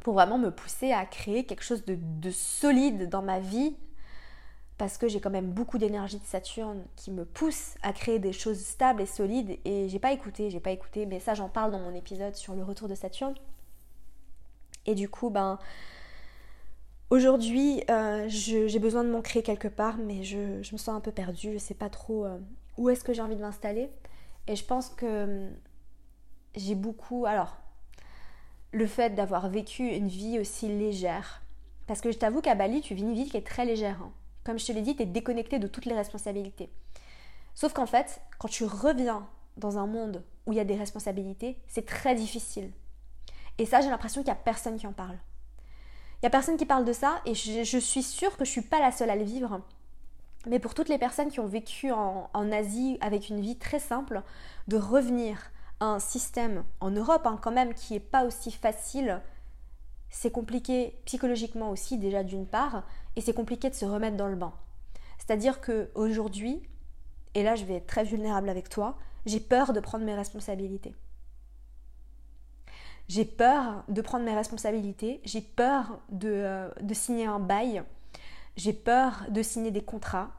[0.02, 3.76] pour vraiment me pousser à créer quelque chose de, solide dans ma vie
[4.78, 8.32] parce que j'ai quand même beaucoup d'énergie de Saturne qui me pousse à créer des
[8.32, 11.70] choses stables et solides et j'ai pas écouté, j'ai pas écouté, mais ça j'en parle
[11.70, 13.34] dans mon épisode sur le retour de Saturne.
[14.86, 15.58] Et du coup, ben
[17.10, 21.52] aujourd'hui euh, j'ai besoin de m'ancrer quelque part, mais je, me sens un peu perdue,
[21.52, 22.38] je sais pas trop euh,
[22.78, 23.90] où est-ce que j'ai envie de m'installer.
[24.46, 25.50] Et je pense que hum,
[26.54, 27.26] j'ai beaucoup.
[27.26, 27.56] Alors,
[28.72, 31.42] le fait d'avoir vécu une vie aussi légère.
[31.86, 34.00] Parce que je t'avoue qu'à Bali, tu vis une vie qui est très légère.
[34.02, 34.12] Hein.
[34.44, 36.70] Comme je te l'ai dit, tu es déconnecté de toutes les responsabilités.
[37.54, 41.58] Sauf qu'en fait, quand tu reviens dans un monde où il y a des responsabilités,
[41.66, 42.70] c'est très difficile.
[43.58, 45.18] Et ça, j'ai l'impression qu'il n'y a personne qui en parle.
[46.20, 48.52] Il n'y a personne qui parle de ça et je, suis sûre que je ne
[48.52, 49.62] suis pas la seule à le vivre.
[50.46, 54.22] Mais pour toutes les personnes qui ont vécu en, Asie avec une vie très simple,
[54.68, 55.50] de revenir
[55.80, 59.22] à un système en Europe hein, quand même qui n'est pas aussi facile,
[60.10, 62.82] c'est compliqué psychologiquement aussi déjà d'une part,
[63.16, 64.52] et c'est compliqué de se remettre dans le bain.
[65.18, 66.62] C'est-à-dire que aujourd'hui,
[67.34, 70.94] et là je vais être très vulnérable avec toi, j'ai peur de prendre mes responsabilités.
[73.10, 77.82] J'ai peur de prendre mes responsabilités, j'ai peur de, euh, de signer un bail
[78.60, 80.30] j'ai peur de signer des contrats.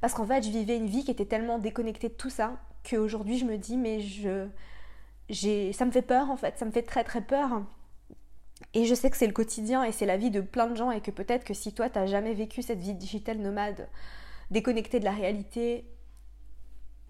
[0.00, 2.56] Parce qu'en fait, je vivais une vie qui était tellement déconnectée de tout ça
[2.88, 4.48] qu'aujourd'hui, je me dis, mais je,
[5.72, 7.62] ça me fait peur en fait, ça me fait très très peur.
[8.74, 10.90] Et je sais que c'est le quotidien et c'est la vie de plein de gens
[10.90, 13.88] et que peut-être que si toi, tu n'as jamais vécu cette vie digitale nomade,
[14.50, 15.84] déconnectée de la réalité,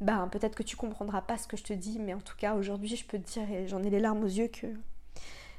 [0.00, 2.54] ben peut-être que tu comprendras pas ce que je te dis, mais en tout cas,
[2.54, 4.66] aujourd'hui, je peux te dire, et j'en ai les larmes aux yeux, que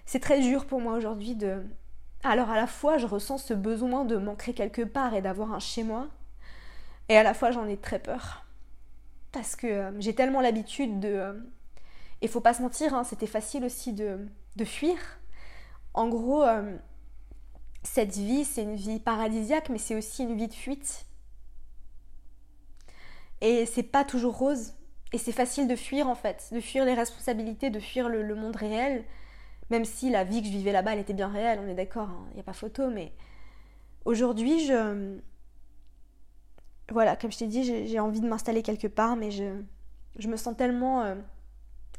[0.09, 1.61] c'est très dur pour moi aujourd'hui de,
[2.23, 5.59] alors à la fois, je ressens ce besoin de m'ancrer quelque part et d'avoir un
[5.59, 6.07] chez moi,
[7.09, 8.43] et à la fois, j'en ai très peur.
[9.31, 11.09] Parce que euh, j'ai tellement l'habitude de...
[11.09, 11.33] Euh,
[12.23, 14.97] et faut pas se mentir, hein, c'était facile aussi de, de, fuir.
[15.93, 16.75] En gros, euh,
[17.83, 21.05] cette vie, c'est une vie paradisiaque, mais c'est aussi une vie de fuite.
[23.41, 24.73] Et c'est pas toujours rose.
[25.13, 28.55] Et c'est facile de fuir en fait, de fuir les responsabilités, de fuir le monde
[28.55, 29.05] réel.
[29.69, 32.09] Même si la vie que je vivais là-bas, elle était bien réelle, on est d'accord,
[32.09, 33.11] il hein, n'y a pas photo, mais
[34.05, 35.17] aujourd'hui, je.
[36.91, 39.61] Voilà, comme je t'ai dit, j'ai envie de m'installer quelque part, mais je,
[40.17, 41.15] je me sens tellement euh,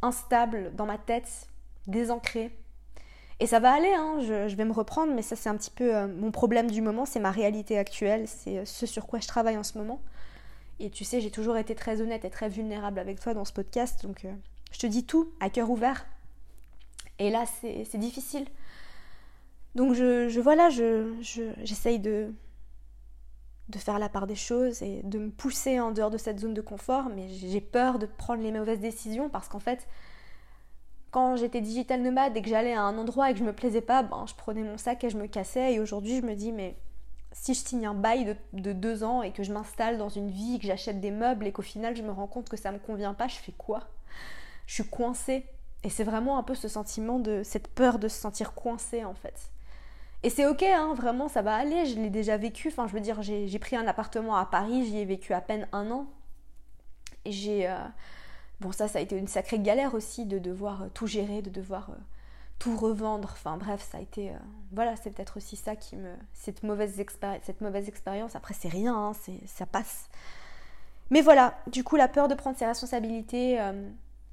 [0.03, 1.49] instable dans ma tête,
[1.87, 2.57] désancrée.
[3.39, 5.97] Et ça va aller, hein, je, vais me reprendre, mais ça c'est un petit peu
[5.97, 9.29] euh, mon problème du moment, c'est ma réalité actuelle, c'est euh, ce sur quoi je
[9.29, 10.03] travaille en ce moment.
[10.81, 13.53] Et tu sais, j'ai toujours été très honnête et très vulnérable avec toi dans ce
[13.53, 14.27] podcast, donc
[14.73, 16.07] je te dis tout à cœur ouvert,
[17.21, 18.47] et là, c'est difficile.
[19.75, 22.33] Donc je, voilà, j'essaye de,
[23.77, 26.63] faire la part des choses et de me pousser en dehors de cette zone de
[26.63, 29.87] confort, mais j'ai peur de prendre les mauvaises décisions parce qu'en fait,
[31.11, 33.83] quand j'étais digital nomade et que j'allais à un endroit et que je me plaisais
[33.83, 35.75] pas, ben, je prenais mon sac et je me cassais.
[35.75, 36.75] Et aujourd'hui, je me dis, mais
[37.33, 40.31] si je signe un bail de, de deux ans et que je m'installe dans une
[40.31, 42.79] vie, que j'achète des meubles et qu'au final je me rends compte que ça me
[42.79, 43.89] convient pas, je fais quoi?
[44.67, 45.47] Je suis coincée.
[45.83, 49.15] Et c'est vraiment un peu ce sentiment de cette peur de se sentir coincé en
[49.15, 49.51] fait.
[50.23, 52.69] Et c'est ok, hein, vraiment, ça va aller, je l'ai déjà vécu.
[52.69, 55.67] Enfin, je veux dire, j'ai pris un appartement à Paris, j'y ai vécu à peine
[55.73, 56.07] un an.
[57.25, 57.69] Et j'ai.
[57.69, 57.77] Euh,
[58.61, 61.49] bon, ça, ça a été une sacrée galère aussi de devoir euh, tout gérer, de
[61.49, 61.95] devoir euh,
[62.59, 63.31] tout revendre.
[63.33, 64.33] Enfin, bref, ça a été.
[64.73, 66.13] voilà, c'est peut-être aussi ça qui me.
[66.35, 68.37] Cette mauvaise, expérience.
[68.37, 69.13] Après, c'est rien, hein,
[69.47, 70.11] ça passe.
[71.09, 73.59] Mais voilà, du coup, la peur de prendre ses responsabilités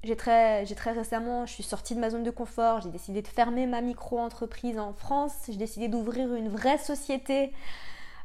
[0.07, 3.27] j'ai très, très récemment, je suis sortie de ma zone de confort, j'ai décidé de
[3.27, 7.53] fermer ma micro-entreprise en France, j'ai décidé d'ouvrir une vraie société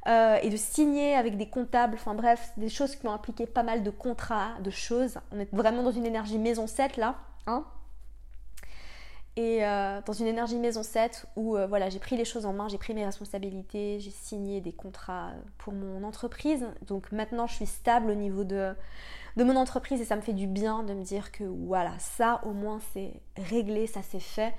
[0.06, 3.64] euh, et de signer avec des comptables, enfin bref, des choses qui ont impliqué pas
[3.64, 5.18] mal de contrats, de choses.
[5.32, 7.16] On est vraiment dans une énergie maison 7 là,
[7.46, 7.64] hein
[9.36, 12.52] et euh, dans une énergie maison 7 où euh, voilà, j'ai pris les choses en
[12.52, 16.66] main, j'ai pris mes responsabilités, j'ai signé des contrats pour mon entreprise.
[16.86, 18.74] Donc maintenant, je suis stable au niveau de,
[19.36, 22.40] de mon entreprise et ça me fait du bien de me dire que voilà, ça
[22.44, 24.54] au moins c'est réglé, ça c'est fait.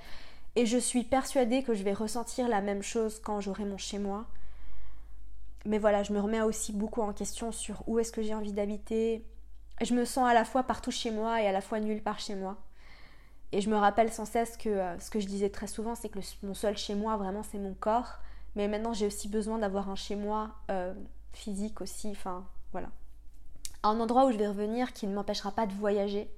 [0.56, 3.98] Et je suis persuadée que je vais ressentir la même chose quand j'aurai mon chez
[3.98, 4.26] moi.
[5.66, 8.52] Mais voilà, je me remets aussi beaucoup en question sur où est-ce que j'ai envie
[8.52, 9.24] d'habiter.
[9.82, 12.20] Je me sens à la fois partout chez moi et à la fois nulle part
[12.20, 12.58] chez moi.
[13.50, 16.08] Et je me rappelle sans cesse que euh, ce que je disais très souvent, c'est
[16.08, 18.18] que mon seul chez moi, vraiment, c'est mon corps.
[18.56, 20.94] Mais maintenant, j'ai aussi besoin d'avoir un chez moi euh,
[21.32, 22.10] physique aussi.
[22.10, 22.88] Enfin, voilà.
[23.84, 26.28] Un endroit où je vais revenir qui ne m'empêchera pas de voyager.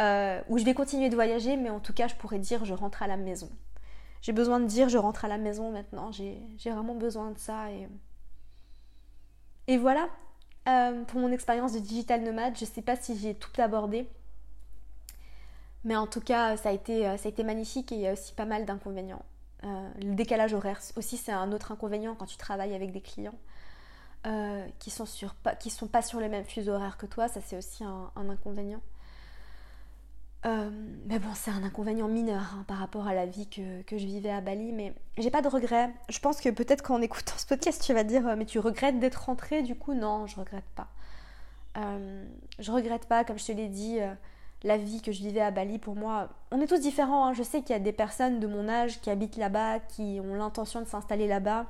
[0.00, 2.74] Euh, où je vais continuer de voyager, mais en tout cas, je pourrais dire je
[2.74, 3.50] rentre à la maison.
[4.22, 6.12] J'ai besoin de dire je rentre à la maison maintenant.
[6.12, 7.66] J'ai vraiment besoin de ça.
[9.66, 10.08] Et, voilà.
[11.08, 14.08] pour mon expérience de digital nomade, je ne sais pas si j'ai tout abordé.
[15.84, 18.44] Mais en tout cas, ça a été, euh, magnifique et il y a aussi pas
[18.44, 19.24] mal d'inconvénients.
[19.64, 23.38] Euh, le décalage horaire aussi, c'est un autre inconvénient quand tu travailles avec des clients
[24.26, 27.28] euh, qui sont sur, qui sont pas sur les mêmes fuseaux horaires que toi.
[27.28, 28.82] Ça, c'est aussi un, inconvénient.
[30.44, 34.06] mais bon, c'est un inconvénient mineur hein, par rapport à la vie que, que, je
[34.06, 34.72] vivais à Bali.
[34.72, 35.90] Mais j'ai pas de regrets.
[36.08, 39.24] Je pense que peut-être qu'en écoutant ce podcast, tu vas dire Mais tu regrettes d'être
[39.24, 40.88] rentrée Du coup, non, je regrette pas.
[41.76, 44.00] je regrette pas, comme je te l'ai dit
[44.62, 47.26] la vie que je vivais à Bali, pour moi, on est tous différents.
[47.26, 47.32] Hein.
[47.32, 50.34] Je sais qu'il y a des personnes de mon âge qui habitent là-bas, qui ont
[50.34, 51.66] l'intention de s'installer là-bas.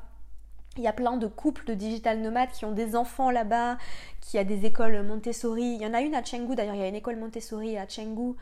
[0.77, 3.77] Il y a plein de couples de digital nomades qui ont des enfants là-bas,
[4.21, 5.65] qui a des écoles Montessori.
[5.65, 7.89] Il y en a une à Chengdu d'ailleurs, il y a une école Montessori à
[7.89, 8.37] Chengdu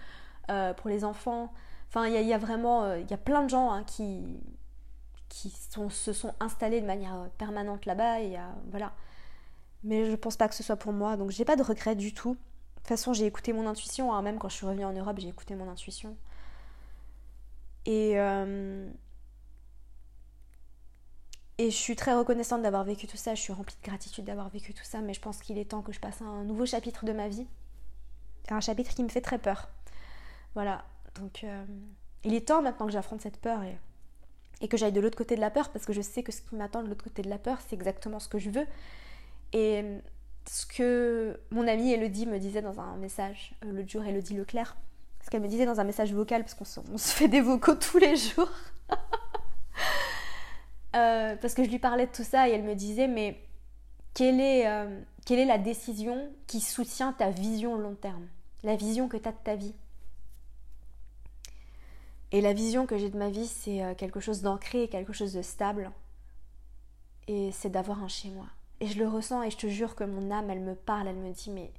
[0.51, 1.53] euh, pour les enfants.
[1.89, 4.22] Enfin, il y a, vraiment, euh, il y a plein de gens hein, qui,
[5.31, 8.16] qui se sont installés de manière euh, permanente là-bas.
[8.70, 8.93] Voilà.
[9.85, 12.12] Mais je pense pas que ce soit pour moi, donc j'ai pas de regrets du
[12.12, 12.33] tout.
[12.33, 14.22] De toute façon, j'ai écouté mon intuition, hein.
[14.22, 16.16] même quand je suis revenue en Europe, j'ai écouté mon intuition.
[17.87, 18.18] Et,
[21.59, 24.49] et je suis très reconnaissante d'avoir vécu tout ça, je suis remplie de gratitude d'avoir
[24.49, 26.67] vécu tout ça, mais je pense qu'il est temps que je passe à un nouveau
[26.67, 27.47] chapitre de ma vie.
[28.51, 29.69] Un chapitre qui me fait très peur.
[30.55, 30.85] Voilà,
[31.17, 31.65] donc euh,
[32.25, 33.61] il est temps maintenant que j'affronte cette peur
[34.61, 36.43] et, que j'aille de l'autre côté de la peur, parce que je sais que ce
[36.43, 38.67] qui m'attend de l'autre côté de la peur, c'est exactement ce que je veux.
[39.53, 39.85] Et
[40.47, 44.77] ce que mon amie Elodie me disait dans un message euh, l'autre jour, Elodie Leclerc,
[45.25, 47.99] ce qu'elle me disait dans un message vocal, parce qu'on se, fait des vocaux tous
[47.99, 48.51] les jours,
[50.99, 53.41] euh, parce que je lui parlais de tout ça et elle me disait, mais
[54.15, 58.27] quelle est, euh, quelle est la décision qui soutient ta vision long terme,
[58.65, 59.75] la vision que tu as de ta vie?
[62.31, 65.41] Et la vision que j'ai de ma vie, c'est quelque chose d'ancré, quelque chose de
[65.41, 65.91] stable,
[67.27, 68.47] et c'est d'avoir un chez moi.
[68.81, 71.17] Et je le ressens et je te jure que mon âme, elle me parle, elle
[71.17, 71.73] me dit mais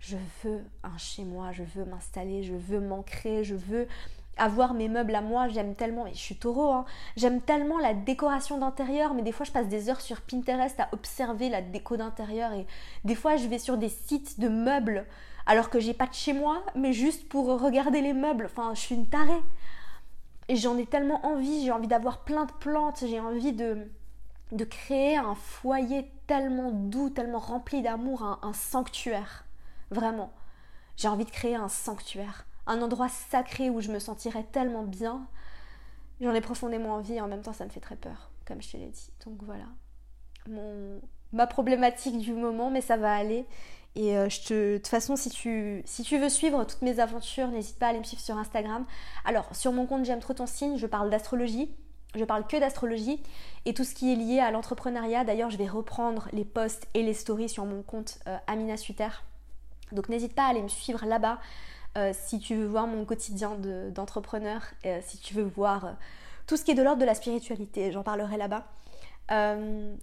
[0.00, 3.86] je veux un chez moi, je veux m'installer, je veux m'ancrer, je veux
[4.36, 6.84] avoir mes meubles à moi, j'aime tellement, et je suis taureau, hein,
[7.16, 10.88] j'aime tellement la décoration d'intérieur, mais des fois je passe des heures sur Pinterest à
[10.92, 12.66] observer la déco d'intérieur et
[13.04, 15.06] des fois je vais sur des sites de meubles
[15.46, 18.80] alors que j'ai pas de chez moi, mais juste pour regarder les meubles, enfin je
[18.80, 19.42] suis une tarée.
[20.48, 23.88] Et j'en ai tellement envie, j'ai envie d'avoir plein de plantes, j'ai envie de,
[24.52, 29.44] de créer un foyer tellement doux, tellement rempli d'amour, un, sanctuaire.
[29.90, 30.32] Vraiment.
[30.96, 32.46] J'ai envie de créer un sanctuaire.
[32.66, 35.26] Un endroit sacré où je me sentirais tellement bien.
[36.20, 38.70] J'en ai profondément envie et en même temps ça me fait très peur, comme je
[38.70, 39.10] te l'ai dit.
[39.26, 39.64] Donc voilà.
[40.48, 41.00] Mon,
[41.32, 43.46] ma problématique du moment, mais ça va aller.
[43.94, 45.82] Et euh, je te, de toute façon, si tu,
[46.18, 48.86] veux suivre toutes mes aventures, n'hésite pas à aller me suivre sur Instagram.
[49.24, 51.70] Alors, sur mon compte J'aime trop ton signe, je parle d'astrologie.
[52.14, 53.22] Je parle que d'astrologie
[53.64, 55.24] et tout ce qui est lié à l'entrepreneuriat.
[55.24, 59.08] D'ailleurs, je vais reprendre les posts et les stories sur mon compte euh, Amina Suter.
[59.92, 61.38] Donc n'hésite pas à aller me suivre là-bas
[61.96, 63.56] euh, si tu veux voir mon quotidien
[63.90, 65.96] d'entrepreneur, euh, si tu veux voir
[66.46, 67.92] tout ce qui est de l'ordre de la spiritualité.
[67.92, 68.66] J'en parlerai là-bas.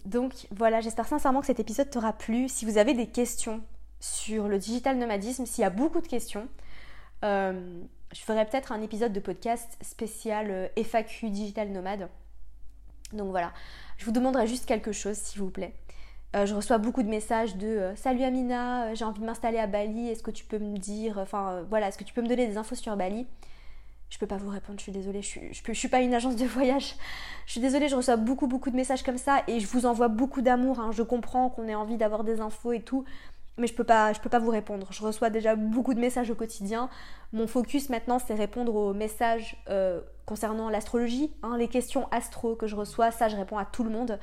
[0.04, 2.48] donc voilà, j'espère sincèrement que cet épisode t'aura plu.
[2.48, 3.60] Si vous avez des questions
[4.00, 6.48] sur le digital nomadisme, s'il y a beaucoup de questions,
[8.12, 12.08] je ferai peut-être un épisode de podcast spécial euh, FAQ Digital Nomade.
[13.12, 13.52] Donc voilà,
[13.96, 15.74] je vous demanderai juste quelque chose s'il vous plaît.
[16.36, 19.66] Euh, je reçois beaucoup de messages de euh, Salut Amina, j'ai envie de m'installer à
[19.66, 22.46] Bali, est-ce que tu peux me dire, enfin voilà, est-ce que tu peux me donner
[22.46, 23.26] des infos sur Bali?
[24.10, 26.44] Je peux pas vous répondre, je suis désolée, je suis, suis pas une agence de
[26.44, 26.94] voyage.
[27.46, 30.06] Je suis désolée, je reçois beaucoup beaucoup de messages comme ça et je vous envoie
[30.06, 30.78] beaucoup d'amour.
[30.78, 30.90] Hein.
[30.92, 33.04] Je comprends qu'on ait envie d'avoir des infos et tout,
[33.56, 34.86] mais je peux pas, peux pas vous répondre.
[34.90, 36.88] Je reçois déjà beaucoup de messages au quotidien.
[37.32, 42.68] Mon focus maintenant, c'est répondre aux messages euh, concernant l'astrologie, hein, les questions astro que
[42.68, 43.10] je reçois.
[43.10, 44.18] Ça, je réponds à tout le monde.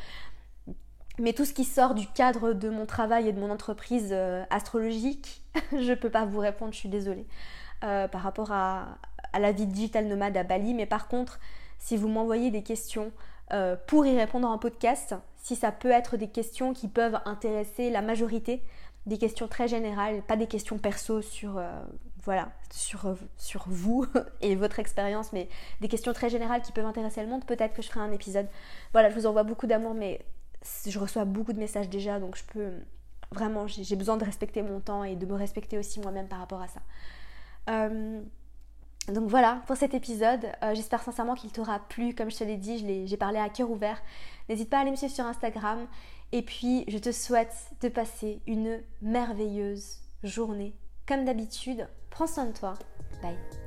[1.19, 4.43] Mais tout ce qui sort du cadre de mon travail et de mon entreprise euh,
[4.49, 5.41] astrologique,
[5.71, 7.25] je ne peux pas vous répondre, je suis désolée.
[7.83, 8.97] Euh, par rapport à,
[9.37, 10.73] la vie digital nomade à Bali.
[10.73, 11.39] Mais par contre,
[11.79, 13.11] si vous m'envoyez des questions
[13.53, 17.89] euh, pour y répondre en podcast, si ça peut être des questions qui peuvent intéresser
[17.89, 18.63] la majorité,
[19.05, 21.61] des questions très générales, pas des questions perso sur,
[23.37, 24.05] sur vous
[24.41, 25.49] et votre expérience, mais
[25.81, 28.47] des questions très générales qui peuvent intéresser le monde, peut-être que je ferai un épisode.
[28.91, 30.25] Voilà, je vous envoie beaucoup d'amour, mais
[30.85, 32.71] je reçois beaucoup de messages déjà, donc je peux
[33.31, 36.61] vraiment, j'ai besoin de respecter mon temps et de me respecter aussi moi-même par rapport
[36.61, 36.81] à ça.
[37.69, 38.21] Euh,
[39.09, 40.45] donc voilà pour cet épisode.
[40.63, 42.13] Euh, j'espère sincèrement qu'il t'aura plu.
[42.13, 44.01] Comme je te l'ai dit, j'ai parlé à cœur ouvert.
[44.49, 45.87] N'hésite pas à aller me suivre sur Instagram.
[46.33, 50.73] Et puis, je te souhaite de passer une merveilleuse journée.
[51.07, 52.73] Comme d'habitude, prends soin de toi.
[53.21, 53.66] Bye.